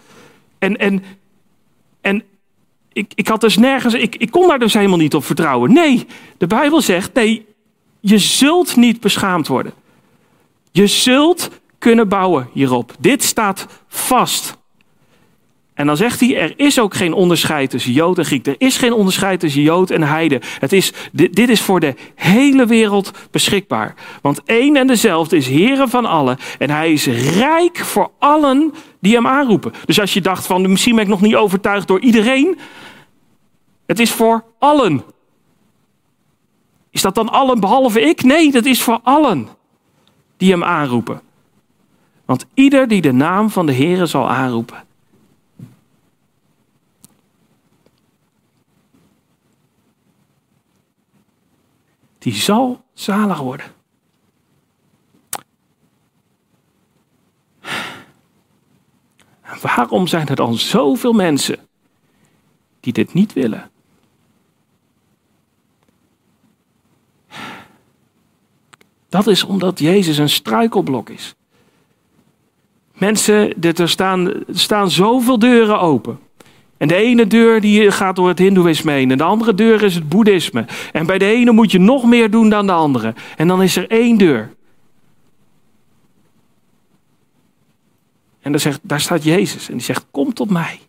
[0.59, 1.03] En, en,
[2.01, 2.23] en
[2.93, 5.73] ik, ik had dus nergens, ik, ik kon daar dus helemaal niet op vertrouwen.
[5.73, 6.05] Nee,
[6.37, 7.45] de Bijbel zegt, nee,
[7.99, 9.73] je zult niet beschaamd worden.
[10.71, 12.95] Je zult kunnen bouwen hierop.
[12.99, 14.57] Dit staat vast.
[15.73, 18.47] En dan zegt hij, er is ook geen onderscheid tussen Jood en Griek.
[18.47, 20.41] Er is geen onderscheid tussen Jood en Heide.
[20.59, 23.95] Het is, dit, is voor de hele wereld beschikbaar.
[24.21, 26.37] Want één en dezelfde is Heere van allen.
[26.59, 27.05] En hij is
[27.37, 29.73] rijk voor allen die hem aanroepen.
[29.85, 32.57] Dus als je dacht van, misschien ben ik nog niet overtuigd door iedereen.
[33.85, 35.03] Het is voor allen.
[36.89, 38.23] Is dat dan allen behalve ik?
[38.23, 39.47] Nee, dat is voor allen
[40.37, 41.21] die hem aanroepen.
[42.25, 44.91] Want ieder die de naam van de Heere zal aanroepen
[52.23, 53.71] die zal zalig worden.
[59.61, 61.57] waarom zijn er dan zoveel mensen
[62.79, 63.71] die dit niet willen?
[69.09, 71.35] Dat is omdat Jezus een struikelblok is.
[72.93, 76.19] Mensen, er staan, staan zoveel deuren open.
[76.83, 79.11] En de ene deur die gaat door het hindoeïsme heen.
[79.11, 80.65] En de andere deur is het boeddhisme.
[80.91, 83.13] En bij de ene moet je nog meer doen dan de andere.
[83.37, 84.53] En dan is er één deur.
[88.41, 89.69] En zegt, daar staat Jezus.
[89.69, 90.79] En die zegt, kom tot mij.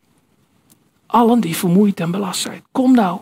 [1.06, 2.62] Allen die vermoeid en belast zijn.
[2.72, 3.20] Kom nou.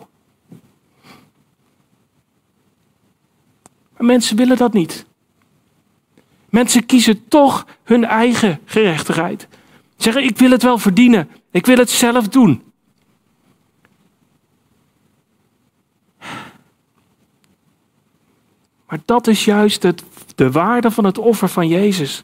[3.93, 5.05] Maar mensen willen dat niet.
[6.49, 9.47] Mensen kiezen toch hun eigen gerechtigheid.
[9.97, 11.29] Zeggen, ik wil het wel verdienen.
[11.53, 12.63] Ik wil het zelf doen.
[18.87, 20.03] Maar dat is juist het,
[20.35, 22.23] de waarde van het offer van Jezus.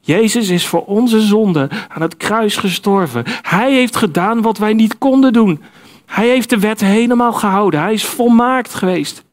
[0.00, 3.24] Jezus is voor onze zonde aan het kruis gestorven.
[3.42, 5.62] Hij heeft gedaan wat wij niet konden doen.
[6.06, 7.80] Hij heeft de wet helemaal gehouden.
[7.80, 9.24] Hij is volmaakt geweest.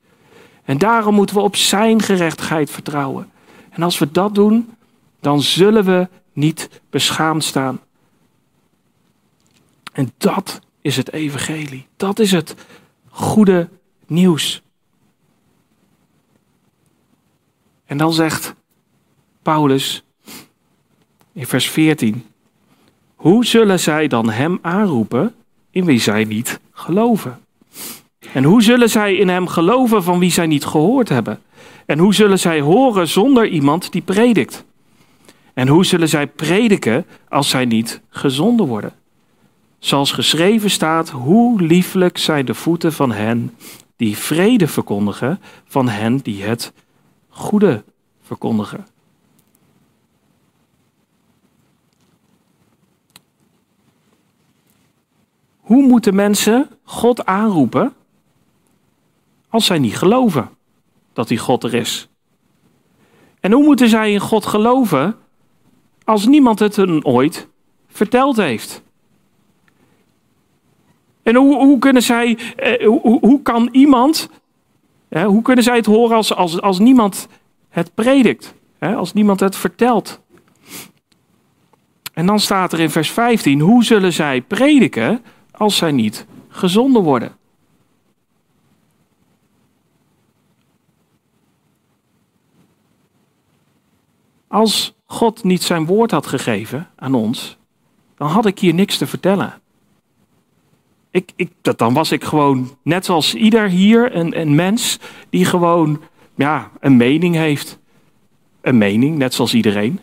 [0.63, 3.31] En daarom moeten we op zijn gerechtigheid vertrouwen.
[3.69, 4.69] En als we dat doen,
[5.19, 7.79] dan zullen we niet beschaamd staan.
[9.99, 11.87] En dat is het evangelie.
[11.97, 12.55] Dat is het
[13.09, 13.69] goede
[14.07, 14.61] nieuws.
[17.85, 18.53] En dan zegt
[19.41, 20.03] Paulus
[21.33, 22.25] in vers 14:
[23.15, 25.35] Hoe zullen zij dan hem aanroepen
[25.71, 27.39] in wie zij niet geloven?
[28.33, 31.41] En hoe zullen zij in hem geloven van wie zij niet gehoord hebben?
[31.85, 34.65] En hoe zullen zij horen zonder iemand die predikt?
[35.53, 38.98] En hoe zullen zij prediken als zij niet gezonden worden?
[39.79, 43.55] Zoals geschreven staat, hoe lieflijk zijn de voeten van hen
[43.95, 46.73] die vrede verkondigen, van hen die het
[47.29, 47.83] goede
[48.21, 48.87] verkondigen.
[55.59, 57.93] Hoe moeten mensen God aanroepen
[59.49, 60.49] als zij niet geloven
[61.13, 62.07] dat die God er is?
[63.39, 65.17] En hoe moeten zij in God geloven
[66.03, 67.47] als niemand het hun ooit
[67.87, 68.81] verteld heeft?
[71.29, 74.29] En hoe, hoe kunnen zij, eh, hoe, hoe kan iemand,
[75.09, 77.27] hoe kunnen zij het horen als, als, als niemand
[77.69, 78.53] het predikt?
[78.79, 80.21] Als niemand het vertelt?
[82.13, 87.03] En dan staat er in vers 15, hoe zullen zij prediken als zij niet gezonden
[87.03, 87.35] worden?
[94.47, 97.57] Als God niet zijn woord had gegeven aan ons,
[98.17, 99.61] dan had ik hier niks te vertellen.
[101.11, 104.99] Ik, ik, dan was ik gewoon, net zoals ieder hier, een, een mens
[105.29, 106.01] die gewoon
[106.35, 107.79] ja, een mening heeft.
[108.61, 109.99] Een mening, net zoals iedereen.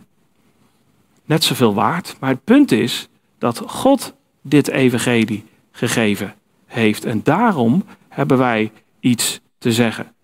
[1.24, 2.16] Net zoveel waard.
[2.20, 6.34] Maar het punt is dat God dit evangelie gegeven
[6.66, 7.04] heeft.
[7.04, 10.14] En daarom hebben wij iets te zeggen.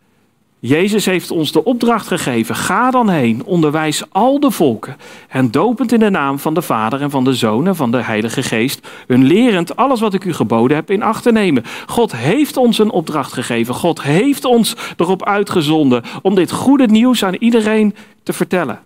[0.64, 4.96] Jezus heeft ons de opdracht gegeven: ga dan heen, onderwijs al de volken
[5.28, 8.02] en dopend in de naam van de Vader en van de Zoon en van de
[8.02, 11.64] Heilige Geest, hun lerend alles wat ik u geboden heb in acht te nemen.
[11.86, 13.74] God heeft ons een opdracht gegeven.
[13.74, 18.80] God heeft ons erop uitgezonden om dit goede nieuws aan iedereen te vertellen.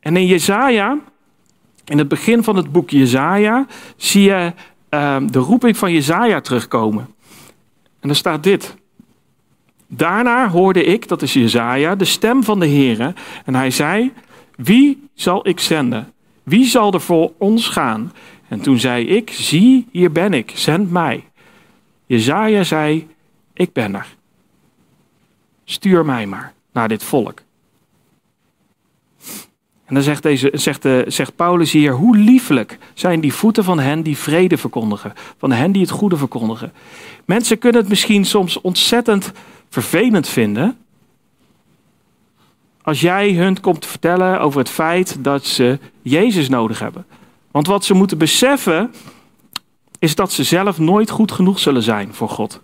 [0.00, 0.98] En in Jesaja,
[1.84, 3.66] in het begin van het boek Jesaja,
[3.96, 4.52] zie je
[4.90, 7.14] uh, de roeping van Jesaja terugkomen.
[8.06, 8.74] En er staat dit.
[9.86, 13.14] Daarna hoorde ik, dat is Jezaja, de stem van de Heere.
[13.44, 14.12] En hij zei,
[14.56, 16.12] wie zal ik zenden?
[16.42, 18.12] Wie zal er voor ons gaan?
[18.48, 21.24] En toen zei ik, zie, hier ben ik, zend mij.
[22.06, 23.08] Jezaja zei,
[23.52, 24.16] ik ben er.
[25.64, 27.42] Stuur mij maar naar dit volk.
[29.86, 33.78] En dan zegt, deze, zegt, de, zegt Paulus hier, hoe lieflijk zijn die voeten van
[33.78, 36.72] hen die vrede verkondigen, van hen die het goede verkondigen.
[37.24, 39.32] Mensen kunnen het misschien soms ontzettend
[39.68, 40.76] vervelend vinden
[42.82, 47.06] als jij hun komt te vertellen over het feit dat ze Jezus nodig hebben.
[47.50, 48.94] Want wat ze moeten beseffen
[49.98, 52.62] is dat ze zelf nooit goed genoeg zullen zijn voor God.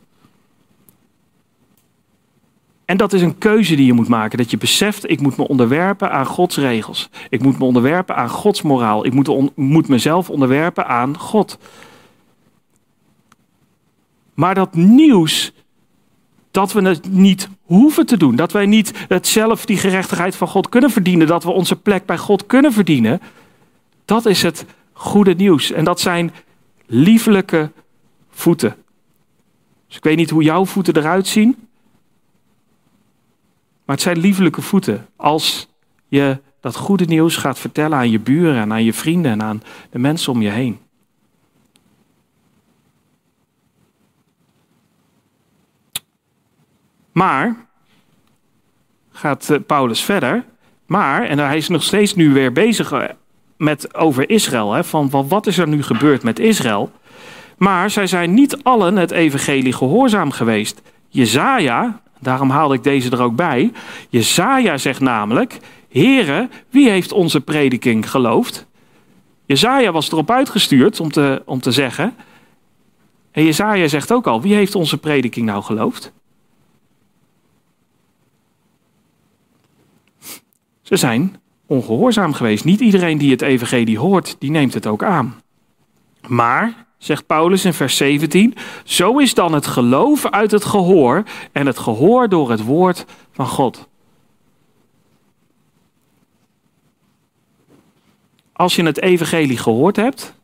[2.85, 4.39] En dat is een keuze die je moet maken.
[4.39, 7.11] Dat je beseft, ik moet me onderwerpen aan Gods regels.
[7.29, 9.07] Ik moet me onderwerpen aan Gods moraal.
[9.07, 11.59] Ik moet, moet mezelf onderwerpen aan God.
[14.35, 15.53] Maar dat nieuws,
[16.51, 18.37] dat we het niet hoeven te doen.
[18.37, 21.27] Dat wij niet het zelf die gerechtigheid van God kunnen verdienen.
[21.27, 23.21] Dat we onze plek bij God kunnen verdienen.
[24.05, 25.73] Dat is het goede nieuws.
[25.73, 26.33] En dat zijn
[26.87, 27.71] liefelijke
[28.31, 28.77] voeten.
[29.87, 31.57] Dus ik weet niet hoe jouw voeten eruit zien.
[33.85, 35.69] Maar het zijn liefelijke voeten als
[36.09, 39.63] je dat goede nieuws gaat vertellen aan je buren en aan je vrienden en aan
[39.91, 40.79] de mensen om je heen.
[47.13, 47.57] Maar,
[49.11, 50.45] gaat eh, Paulus verder,
[50.87, 53.05] maar, en hij is nog steeds nu weer bezig eh,
[53.57, 56.93] met over Israël, hè, van, wat is er nu gebeurd met Israël.
[57.57, 60.83] Maar zij zijn niet allen het evangelie gehoorzaam geweest.
[61.09, 63.73] Jezaja, Daarom haalde ik deze er ook bij.
[64.09, 65.59] Jezaja zegt namelijk,
[65.89, 68.67] Heere, wie heeft onze prediking geloofd?
[69.45, 72.15] Jezaja was erop uitgestuurd om te, om te zeggen.
[73.31, 76.13] En Jezaja zegt ook al, wie heeft onze prediking nou geloofd?
[80.83, 82.65] Ze zijn ongehoorzaam geweest.
[82.65, 85.41] Niet iedereen die het evangelie hoort, die neemt het ook aan.
[86.27, 91.23] Maar zegt Paulus in vers 17, zo is dan het geloof uit het gehoor
[91.53, 93.89] en het gehoor door het woord van God.
[98.53, 100.35] Als je het evangelie gehoord hebt,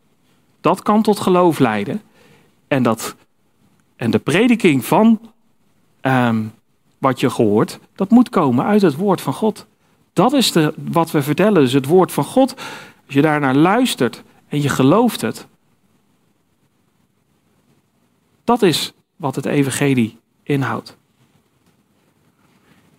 [0.60, 2.02] dat kan tot geloof leiden.
[2.68, 3.16] En, dat,
[3.96, 5.20] en de prediking van
[6.00, 6.44] ehm,
[6.98, 9.66] wat je gehoord, dat moet komen uit het woord van God.
[10.12, 12.54] Dat is de, wat we vertellen, dus het woord van God.
[13.06, 15.46] Als je daarnaar luistert en je gelooft het.
[18.48, 20.96] Dat is wat het evangelie inhoudt.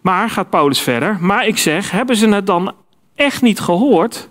[0.01, 2.75] Maar, gaat Paulus verder, maar ik zeg, hebben ze het dan
[3.15, 4.29] echt niet gehoord?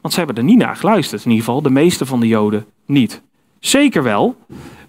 [0.00, 2.66] Want ze hebben er niet naar geluisterd, in ieder geval de meeste van de Joden
[2.86, 3.22] niet.
[3.58, 4.36] Zeker wel.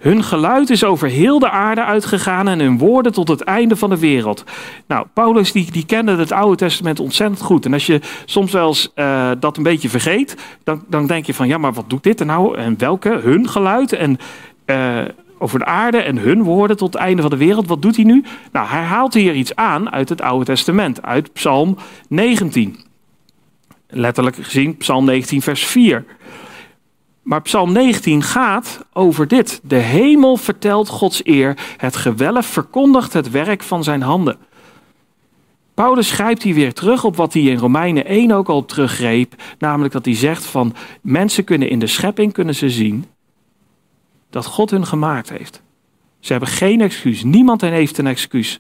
[0.05, 3.89] Hun geluid is over heel de aarde uitgegaan en hun woorden tot het einde van
[3.89, 4.43] de wereld.
[4.87, 7.65] Nou, Paulus die, die kende het Oude Testament ontzettend goed.
[7.65, 11.33] En als je soms wel eens uh, dat een beetje vergeet, dan, dan denk je
[11.33, 12.57] van ja, maar wat doet dit nou?
[12.57, 13.09] En welke?
[13.09, 14.17] Hun geluid en
[14.65, 15.01] uh,
[15.39, 17.67] over de aarde en hun woorden tot het einde van de wereld.
[17.67, 18.23] Wat doet hij nu?
[18.51, 21.77] Nou, hij haalt hier iets aan uit het Oude Testament, uit Psalm
[22.09, 22.77] 19.
[23.87, 26.05] Letterlijk gezien Psalm 19, vers 4.
[27.25, 29.59] Maar Psalm 19 gaat over dit.
[29.63, 34.37] De hemel vertelt Gods eer, het gewelf verkondigt het werk van zijn handen.
[35.73, 39.93] Paulus grijpt hier weer terug op wat hij in Romeinen 1 ook al teruggreep, namelijk
[39.93, 43.05] dat hij zegt van mensen kunnen in de schepping kunnen ze zien
[44.29, 45.61] dat God hun gemaakt heeft.
[46.19, 48.59] Ze hebben geen excuus, niemand heeft een excuus.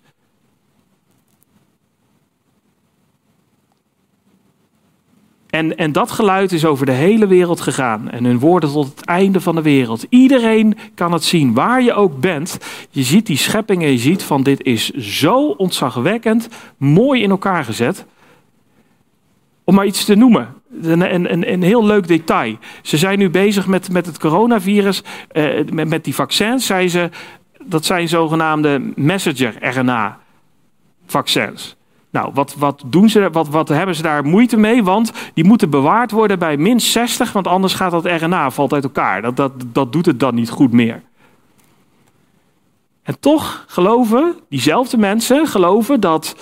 [5.55, 8.09] En, en dat geluid is over de hele wereld gegaan.
[8.09, 10.05] En hun woorden tot het einde van de wereld.
[10.09, 12.57] Iedereen kan het zien, waar je ook bent.
[12.89, 17.63] Je ziet die schepping en je ziet van dit is zo ontzagwekkend, mooi in elkaar
[17.63, 18.05] gezet.
[19.63, 20.53] Om maar iets te noemen.
[20.81, 22.57] Een, een, een heel leuk detail.
[22.81, 26.65] Ze zijn nu bezig met, met het coronavirus, eh, met, met die vaccins.
[26.65, 27.09] Zei ze,
[27.63, 31.74] dat zijn zogenaamde messenger-RNA-vaccins.
[32.15, 34.83] Nou, wat, wat, doen ze, wat, wat hebben ze daar moeite mee?
[34.83, 38.83] Want die moeten bewaard worden bij min 60, want anders gaat dat RNA valt uit
[38.83, 39.21] elkaar.
[39.21, 41.01] Dat, dat, dat doet het dan niet goed meer.
[43.03, 46.35] En toch geloven diezelfde mensen geloven dat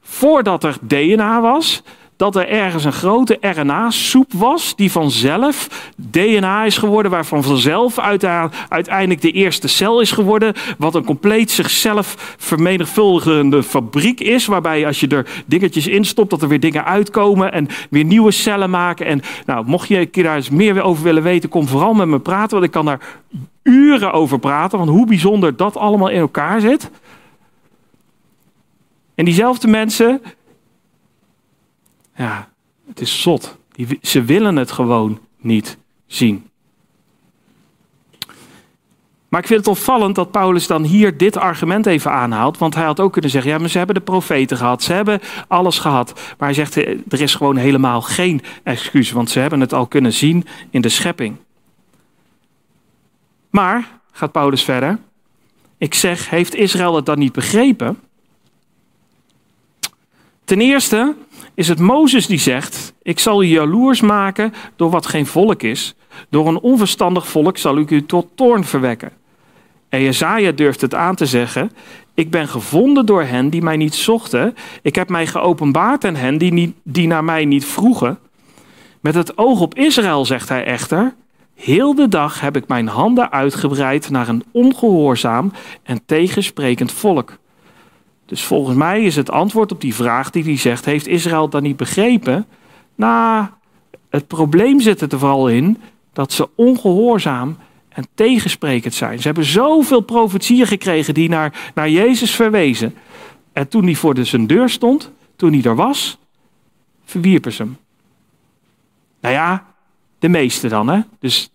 [0.00, 1.82] voordat er DNA was,
[2.18, 9.20] dat er ergens een grote RNA-soep was, die vanzelf DNA is geworden, waarvan vanzelf uiteindelijk
[9.20, 15.08] de eerste cel is geworden, wat een compleet zichzelf vermenigvuldigende fabriek is, waarbij als je
[15.08, 19.06] er dingetjes in stopt, dat er weer dingen uitkomen en weer nieuwe cellen maken.
[19.06, 22.50] En nou, mocht je daar eens meer over willen weten, kom vooral met me praten,
[22.50, 23.00] want ik kan daar
[23.62, 26.90] uren over praten, van hoe bijzonder dat allemaal in elkaar zit.
[29.14, 30.20] En diezelfde mensen
[32.18, 32.48] ja,
[32.88, 33.56] het is zot.
[33.70, 36.46] Die, ze willen het gewoon niet zien.
[39.28, 42.58] Maar ik vind het opvallend dat Paulus dan hier dit argument even aanhaalt.
[42.58, 45.20] Want hij had ook kunnen zeggen: ja, maar ze hebben de profeten gehad, ze hebben
[45.48, 46.12] alles gehad.
[46.14, 49.86] Maar hij zegt: eh, er is gewoon helemaal geen excuus, want ze hebben het al
[49.86, 51.36] kunnen zien in de schepping.
[53.50, 54.98] Maar, gaat Paulus verder,
[55.78, 57.98] ik zeg: heeft Israël het dan niet begrepen?
[60.44, 61.14] Ten eerste
[61.58, 65.94] is het Mozes die zegt: Ik zal u jaloers maken door wat geen volk is.
[66.30, 69.12] Door een onverstandig volk zal ik u tot toorn verwekken.
[69.88, 71.70] En Jezaja durft het aan te zeggen:
[72.14, 74.54] Ik ben gevonden door hen die mij niet zochten.
[74.82, 78.18] Ik heb mij geopenbaard aan hen die, niet, die naar mij niet vroegen.
[79.00, 81.14] Met het oog op Israël, zegt hij echter.
[81.54, 85.52] Heel de dag heb ik mijn handen uitgebreid naar een ongehoorzaam
[85.82, 87.38] en tegensprekend volk.
[88.28, 91.62] Dus volgens mij is het antwoord op die vraag die hij zegt: Heeft Israël dat
[91.62, 92.46] niet begrepen?
[92.94, 93.46] Nou,
[94.10, 95.78] het probleem zit er vooral in
[96.12, 97.56] dat ze ongehoorzaam
[97.88, 99.18] en tegensprekend zijn.
[99.18, 102.94] Ze hebben zoveel profetieën gekregen die naar, naar Jezus verwezen.
[103.52, 106.18] En toen hij voor de zijn deur stond, toen hij er was,
[107.04, 107.76] verwierpen ze hem.
[109.20, 109.66] Nou ja,
[110.18, 111.00] de meeste dan, hè?
[111.18, 111.50] Dus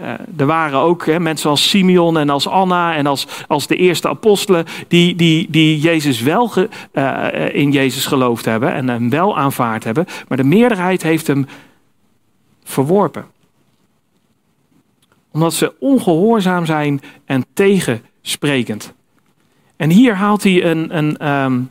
[0.00, 3.76] uh, er waren ook hè, mensen als Simeon en als Anna en als, als de
[3.76, 9.10] eerste apostelen die, die, die Jezus wel ge, uh, in Jezus geloofd hebben en hem
[9.10, 10.06] wel aanvaard hebben.
[10.28, 11.46] Maar de meerderheid heeft hem
[12.64, 13.24] verworpen.
[15.32, 18.94] Omdat ze ongehoorzaam zijn en tegensprekend.
[19.76, 21.70] En hier haalt hij een, een, um,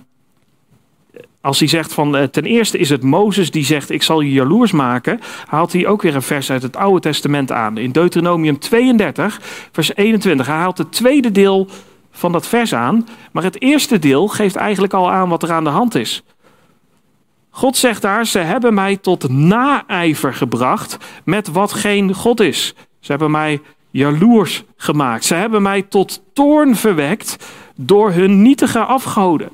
[1.43, 4.31] als hij zegt van eh, ten eerste is het Mozes die zegt ik zal je
[4.31, 7.77] jaloers maken, haalt hij ook weer een vers uit het Oude Testament aan.
[7.77, 9.41] In Deuteronomium 32,
[9.71, 10.45] vers 21.
[10.45, 11.67] Hij haalt het tweede deel
[12.11, 15.63] van dat vers aan, maar het eerste deel geeft eigenlijk al aan wat er aan
[15.63, 16.23] de hand is.
[17.49, 22.73] God zegt daar, ze hebben mij tot naijver gebracht met wat geen God is.
[22.99, 25.25] Ze hebben mij jaloers gemaakt.
[25.25, 27.37] Ze hebben mij tot toorn verwekt
[27.75, 29.49] door hun nietige afgoden.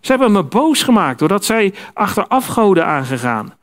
[0.00, 3.54] Ze hebben me boos gemaakt doordat zij achter afgoden aangegaan.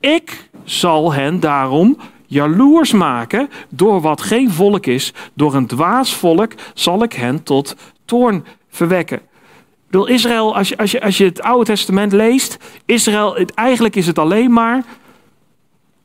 [0.00, 5.12] Ik zal hen daarom jaloers maken door wat geen volk is.
[5.34, 9.20] Door een dwaas volk zal ik hen tot toorn verwekken.
[9.86, 14.06] Bedoel, Israël, als je, als, je, als je het Oude Testament leest, Israël, eigenlijk is
[14.06, 14.84] het alleen maar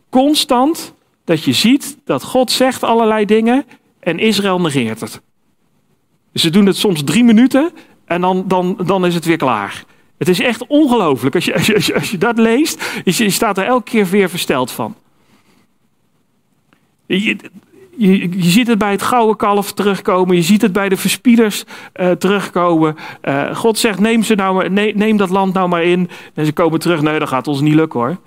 [0.09, 0.93] constant
[1.24, 3.65] dat je ziet dat God zegt allerlei dingen
[3.99, 5.21] en Israël negeert het.
[6.34, 7.71] Ze doen het soms drie minuten
[8.05, 9.83] en dan, dan, dan is het weer klaar.
[10.17, 11.35] Het is echt ongelooflijk.
[11.35, 14.95] Als je, als, je, dat leest, je, staat er elke keer weer versteld van.
[17.05, 17.37] Je,
[17.97, 20.35] je, ziet het bij het gouden kalf terugkomen.
[20.35, 21.63] Je ziet het bij de verspieders
[21.95, 22.95] uh, terugkomen.
[23.23, 26.09] Uh, God zegt: neem, ze nou, neem, neem dat land nou maar in.
[26.33, 27.01] En ze komen terug.
[27.01, 28.17] Nee, dat gaat ons niet lukken hoor.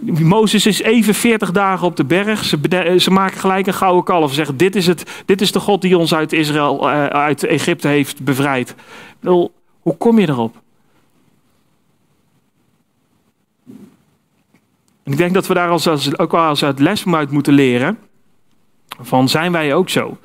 [0.00, 2.44] Mozes is even 40 dagen op de berg.
[2.44, 4.28] Ze, ze, maken gelijk een gouden kalf.
[4.28, 7.44] Ze zeggen: dit is, het, dit is de God die ons uit Israël, uh, uit
[7.44, 8.74] Egypte heeft bevrijd.
[9.20, 10.56] Wel, hoe kom je erop?
[15.04, 17.98] Ik denk dat we daar als, als, ook wel als uit les uit moeten leren.
[19.00, 20.18] Van zijn wij ook zo?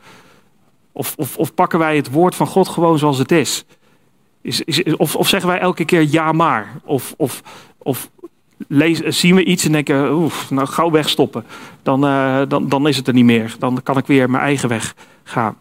[0.92, 3.66] Of, of, of pakken wij het woord van God gewoon zoals het is?
[4.46, 6.76] is, is of, of zeggen wij elke keer ja maar?
[6.84, 7.42] Of, of,
[7.78, 8.10] of
[9.08, 11.46] zien we iets en denken, oef, nou gauw wegstoppen.
[11.84, 13.56] Dan, uh, dan, dan is het er niet meer.
[13.60, 15.58] Dan kan ik weer mijn eigen weg gaan.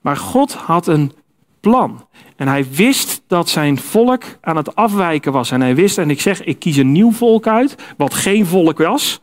[0.00, 1.12] Maar God had een
[1.60, 2.06] plan.
[2.36, 5.50] En hij wist dat zijn volk aan het afwijken was.
[5.50, 8.78] En hij wist, en ik zeg, ik kies een nieuw volk uit, wat geen volk
[8.78, 9.20] was.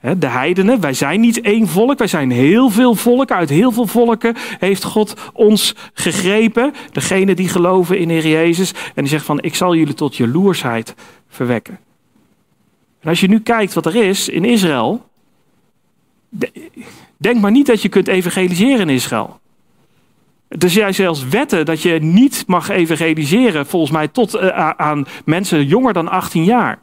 [0.00, 3.36] De heidenen, wij zijn niet één volk, wij zijn heel veel volken.
[3.36, 6.72] Uit heel veel volken heeft God ons gegrepen.
[6.92, 8.70] Degene die geloven in Heer Jezus.
[8.70, 10.94] En die zegt van, ik zal jullie tot jaloersheid
[11.28, 11.78] verwekken.
[13.00, 15.08] En als je nu kijkt wat er is in Israël.
[17.16, 19.40] Denk maar niet dat je kunt evangeliseren in Israël.
[20.48, 25.66] Er zijn zelfs wetten dat je niet mag evangeliseren, volgens mij, tot uh, aan mensen
[25.66, 26.78] jonger dan 18 jaar.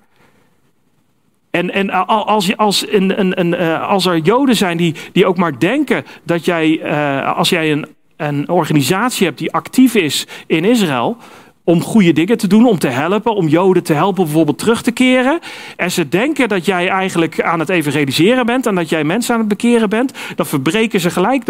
[1.54, 1.90] En, en
[2.26, 6.80] als, een, een, uh, als er Joden zijn die, die ook maar denken dat jij,
[6.84, 7.86] uh, als jij een,
[8.18, 11.18] een organisatie hebt die actief is in Israël,
[11.64, 14.92] om goede dingen te doen, om te helpen, om Joden te helpen bijvoorbeeld terug te
[14.92, 15.40] keren.
[15.76, 19.40] En ze denken dat jij eigenlijk aan het evangeliseren bent en dat jij mensen aan
[19.40, 21.46] het bekeren bent, dan verbreken ze gelijk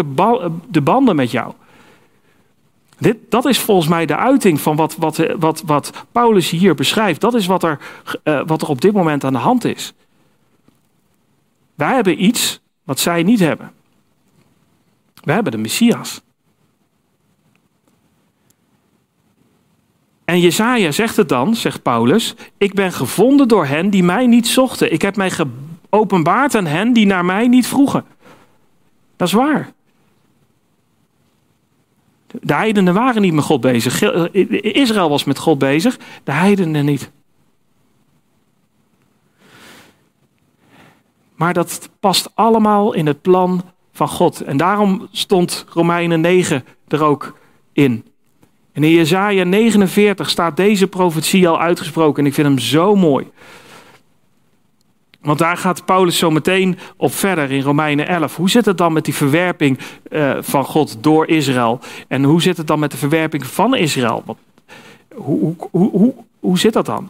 [0.70, 1.54] de banden met jou.
[3.00, 7.22] Dit, dat is volgens mij de uiting van wat, wat, wat, wat Paulus hier beschrijft.
[7.22, 7.80] Dat is wat er,
[8.24, 9.94] uh, wat er op dit moment aan de hand is.
[11.76, 13.72] Wij hebben iets wat zij niet hebben.
[15.24, 16.22] Wij hebben de Messias.
[20.26, 24.48] En Jezaja zegt het dan, zegt Paulus, ik ben gevonden door hen die mij niet
[24.48, 24.94] zochten.
[24.94, 28.06] Ik heb mij geopenbaard aan hen die naar mij niet vroegen.
[29.16, 29.72] Dat is waar.
[32.42, 34.02] De heidenen waren niet met God bezig.
[34.62, 37.12] Israël was met God bezig, de heidenen niet.
[41.36, 44.42] Maar dat past allemaal in het plan van God.
[44.42, 47.38] En daarom stond Romeinen 9 er ook
[47.74, 48.06] in.
[48.72, 52.24] En in Jezaja 49 staat deze profetie al uitgesproken.
[52.24, 53.32] En ik vind hem zo mooi.
[55.24, 58.36] Want daar gaat Paulus zo meteen op verder in Romeinen 11.
[58.36, 61.80] Hoe zit het dan met die verwerping uh, van God door Israël?
[62.08, 64.24] En hoe zit het dan met de verwerping van Israël?
[65.16, 67.10] Hoe, hoe, hoe, hoe, zit dat dan?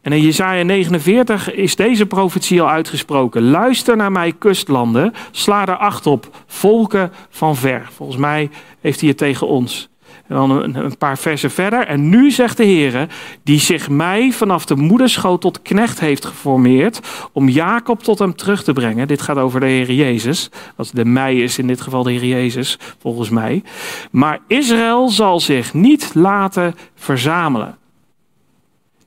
[0.00, 3.42] En in Jesaja 49 is deze profetie al uitgesproken.
[3.42, 5.14] Luister naar mij, kustlanden.
[5.30, 7.88] Sla er acht op, volken van ver.
[7.92, 8.50] Volgens mij
[8.80, 9.88] heeft hij het tegen ons.
[10.32, 11.86] En dan een, paar versen verder.
[11.86, 13.06] En nu zegt de Heer,
[13.42, 17.00] die zich mij vanaf de moederschoot tot knecht heeft geformeerd,
[17.32, 19.08] om Jacob tot hem terug te brengen.
[19.08, 20.50] Dit gaat over de Heer Jezus.
[20.76, 23.62] Als de mij is in dit geval de Heer Jezus, volgens mij.
[24.10, 27.78] Maar Israël zal zich niet laten verzamelen.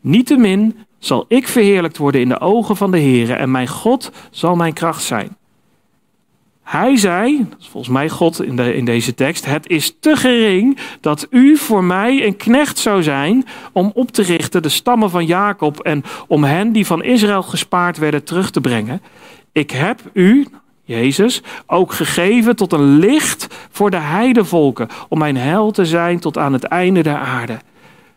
[0.01, 4.55] Niettemin zal ik verheerlijkt worden in de ogen van de Heer en mijn God zal
[4.55, 5.37] mijn kracht zijn.
[6.65, 10.77] Hij zei, dat is volgens mij God in, in deze tekst, het is te gering
[11.01, 15.25] dat u voor mij een knecht zou zijn om op te richten de stammen van
[15.25, 19.01] Jacob en om hen die van Israël gespaard werden terug te brengen.
[19.51, 20.47] Ik heb u,
[20.83, 26.37] Jezus, ook gegeven tot een licht voor de heidevolken, om mijn hel te zijn tot
[26.37, 27.57] aan het einde der aarde.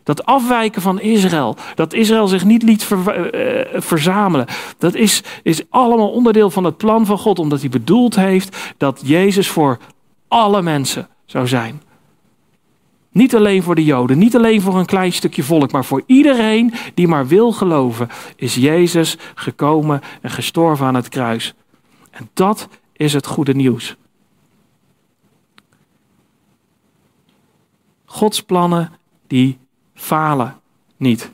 [0.08, 4.46] Dat afwijken van Israël, dat Israël zich niet liet ver, uh, verzamelen,
[4.78, 9.00] dat is, is allemaal onderdeel van het plan van God, omdat hij bedoeld heeft dat
[9.04, 9.78] Jezus voor
[10.28, 11.82] alle mensen zou zijn.
[13.10, 16.72] Niet alleen voor de Joden, niet alleen voor een klein stukje volk, maar voor iedereen
[16.94, 21.54] die maar wil geloven, is Jezus gekomen en gestorven aan het kruis.
[22.10, 23.96] En dat is het goede nieuws.
[28.04, 28.92] Gods plannen
[29.26, 29.58] die
[29.98, 30.60] falen
[30.96, 31.32] niet.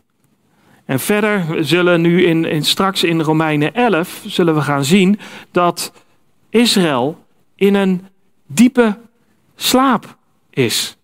[0.85, 5.19] En verder zullen nu in, straks in Romeinen 11 zullen we gaan zien
[5.51, 5.93] dat
[6.51, 8.07] Israël in een
[8.47, 8.99] diepe
[9.55, 10.17] slaap
[10.51, 10.97] is.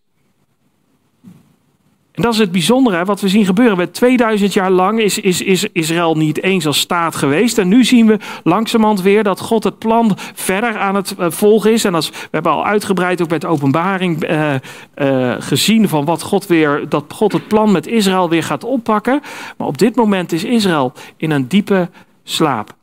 [2.13, 3.77] En dat is het bijzondere wat we zien gebeuren.
[3.77, 7.59] Met 2000 jaar lang is, is, is Israël niet eens als staat geweest.
[7.59, 11.73] En nu zien we langzamerhand weer dat God het plan verder aan het eh, volgen
[11.73, 11.85] is.
[11.85, 14.55] En als, we hebben al uitgebreid ook met openbaring uh,
[14.97, 19.21] uh, gezien van wat God weer, dat God het plan met Israël weer gaat oppakken.
[19.57, 21.89] Maar op dit moment is Israël in een diepe
[22.25, 22.75] slaap.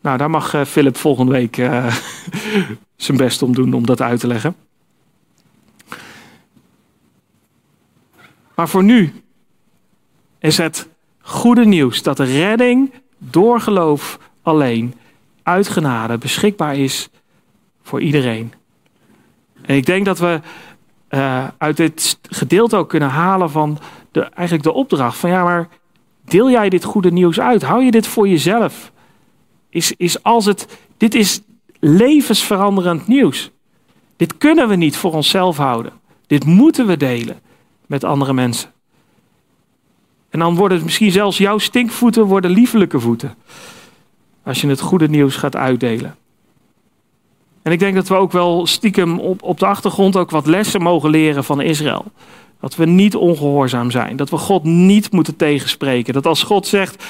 [0.00, 1.54] Nou, daar mag Philip volgende week
[2.96, 4.65] zijn best om doen om dat uit te leggen.
[8.56, 9.12] Maar voor nu
[10.38, 10.88] is het
[11.20, 14.94] goede nieuws dat de redding door geloof alleen
[15.42, 17.08] uit genade beschikbaar is
[17.82, 18.52] voor iedereen.
[19.62, 20.40] En ik denk dat we
[21.10, 23.78] uh, uit dit gedeelte ook kunnen halen van
[24.10, 25.68] de, eigenlijk de opdracht van ja, maar
[26.24, 27.62] deel jij dit goede nieuws uit?
[27.62, 28.92] Hou je dit voor jezelf?
[29.70, 31.40] Is, is als het, dit is
[31.80, 33.50] levensveranderend nieuws.
[34.16, 35.92] Dit kunnen we niet voor onszelf houden.
[36.26, 37.40] Dit moeten we delen
[37.86, 38.70] met andere mensen.
[40.28, 43.34] En dan worden misschien zelfs jouw stinkvoeten worden liefelijke voeten.
[44.42, 46.16] Als je het goede nieuws gaat uitdelen.
[47.62, 50.82] En ik denk dat we ook wel stiekem op, op de achtergrond ook wat lessen
[50.82, 52.04] mogen leren van Israël.
[52.60, 54.16] Dat we niet ongehoorzaam zijn.
[54.16, 56.14] Dat we God niet moeten tegenspreken.
[56.14, 57.04] Dat als God zegt,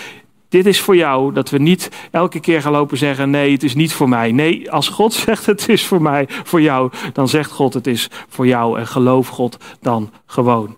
[0.49, 3.75] dit is voor jou, dat we niet elke keer gaan lopen zeggen, nee, het is
[3.75, 4.33] niet voor mij.
[4.33, 8.11] Nee, als God zegt het is voor mij, voor jou, dan zegt God het is
[8.29, 10.77] voor jou en geloof God dan gewoon.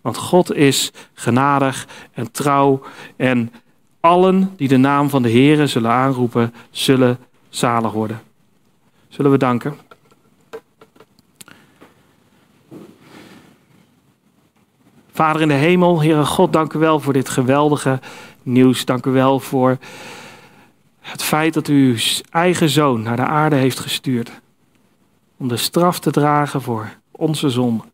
[0.00, 2.80] Want God is genadig en trouw
[3.16, 3.52] en
[4.00, 7.18] allen die de naam van de Heere zullen aanroepen, zullen
[7.48, 8.22] zalig worden.
[9.08, 9.76] Zullen we danken?
[15.12, 18.00] Vader in de hemel, Heere God, dank u wel voor dit geweldige
[18.52, 18.84] nieuws.
[18.84, 19.78] Dank u wel voor
[21.00, 21.98] het feit dat u uw
[22.30, 24.40] eigen zoon naar de aarde heeft gestuurd.
[25.36, 27.84] Om de straf te dragen voor onze zonde.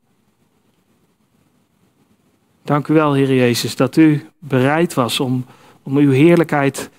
[2.62, 5.44] Dank u wel, Heer Jezus, dat u bereid was om,
[5.82, 6.90] om uw heerlijkheid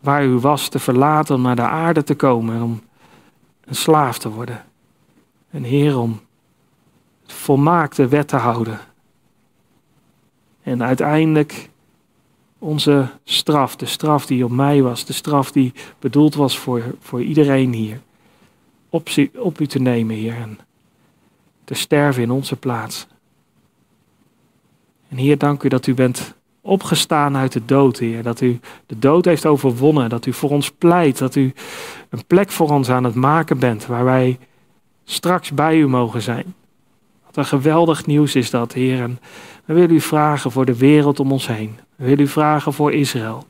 [0.00, 2.82] waar u was te verlaten, om naar de aarde te komen en om
[3.64, 4.64] een slaaf te worden.
[5.50, 6.20] En Heer, om
[7.26, 8.80] volmaakte wet te houden.
[10.62, 11.70] En uiteindelijk
[12.60, 17.22] onze straf, de straf die op mij was, de straf die bedoeld was voor, voor
[17.22, 18.00] iedereen hier,
[18.88, 20.58] op, op u te nemen, Heer, en
[21.64, 23.06] te sterven in onze plaats.
[25.08, 28.22] En Heer, dank u dat u bent opgestaan uit de dood, Heer.
[28.22, 31.52] Dat u de dood heeft overwonnen, dat u voor ons pleit, dat u
[32.08, 34.38] een plek voor ons aan het maken bent, waar wij
[35.04, 36.54] straks bij u mogen zijn.
[37.26, 39.02] Wat een geweldig nieuws is dat, Heer.
[39.02, 39.18] En
[39.64, 41.78] we willen u vragen voor de wereld om ons heen.
[42.00, 43.46] Willen u vragen voor Israël.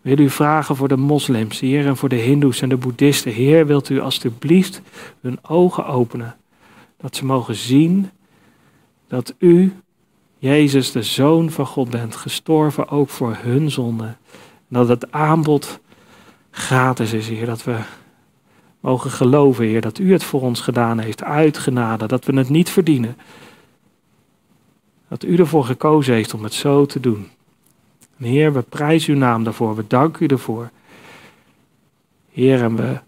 [0.00, 3.32] Willen u vragen voor de moslims, Heer, en voor de hindoes en de boeddhisten.
[3.32, 4.82] Heer, wilt u alstublieft
[5.20, 6.36] hun ogen openen.
[6.96, 8.10] Dat ze mogen zien
[9.08, 9.72] dat u,
[10.38, 14.04] Jezus, de Zoon van God bent, gestorven ook voor hun zonde.
[14.04, 14.16] En
[14.68, 15.80] dat het aanbod
[16.50, 17.46] gratis is, Heer.
[17.46, 17.78] Dat we
[18.80, 22.06] mogen geloven, Heer, dat u het voor ons gedaan heeft, uit genade.
[22.06, 23.16] Dat we het niet verdienen.
[25.08, 27.28] Dat u ervoor gekozen heeft om het zo te doen.
[28.28, 29.76] Heer, we prijzen uw naam daarvoor.
[29.76, 30.70] We danken u ervoor.
[32.32, 33.00] Heer, en we,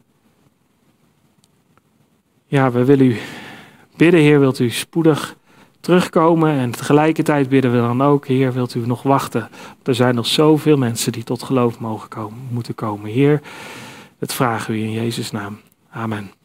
[2.46, 3.16] ja, we willen u
[3.96, 5.36] bidden, Heer, wilt u spoedig
[5.80, 6.50] terugkomen.
[6.50, 9.48] En tegelijkertijd bidden we dan ook, Heer, wilt u nog wachten.
[9.82, 13.10] Er zijn nog zoveel mensen die tot geloof mogen komen, moeten komen.
[13.10, 13.40] Heer,
[14.18, 15.60] het vragen we in Jezus' naam.
[15.90, 16.41] Amen.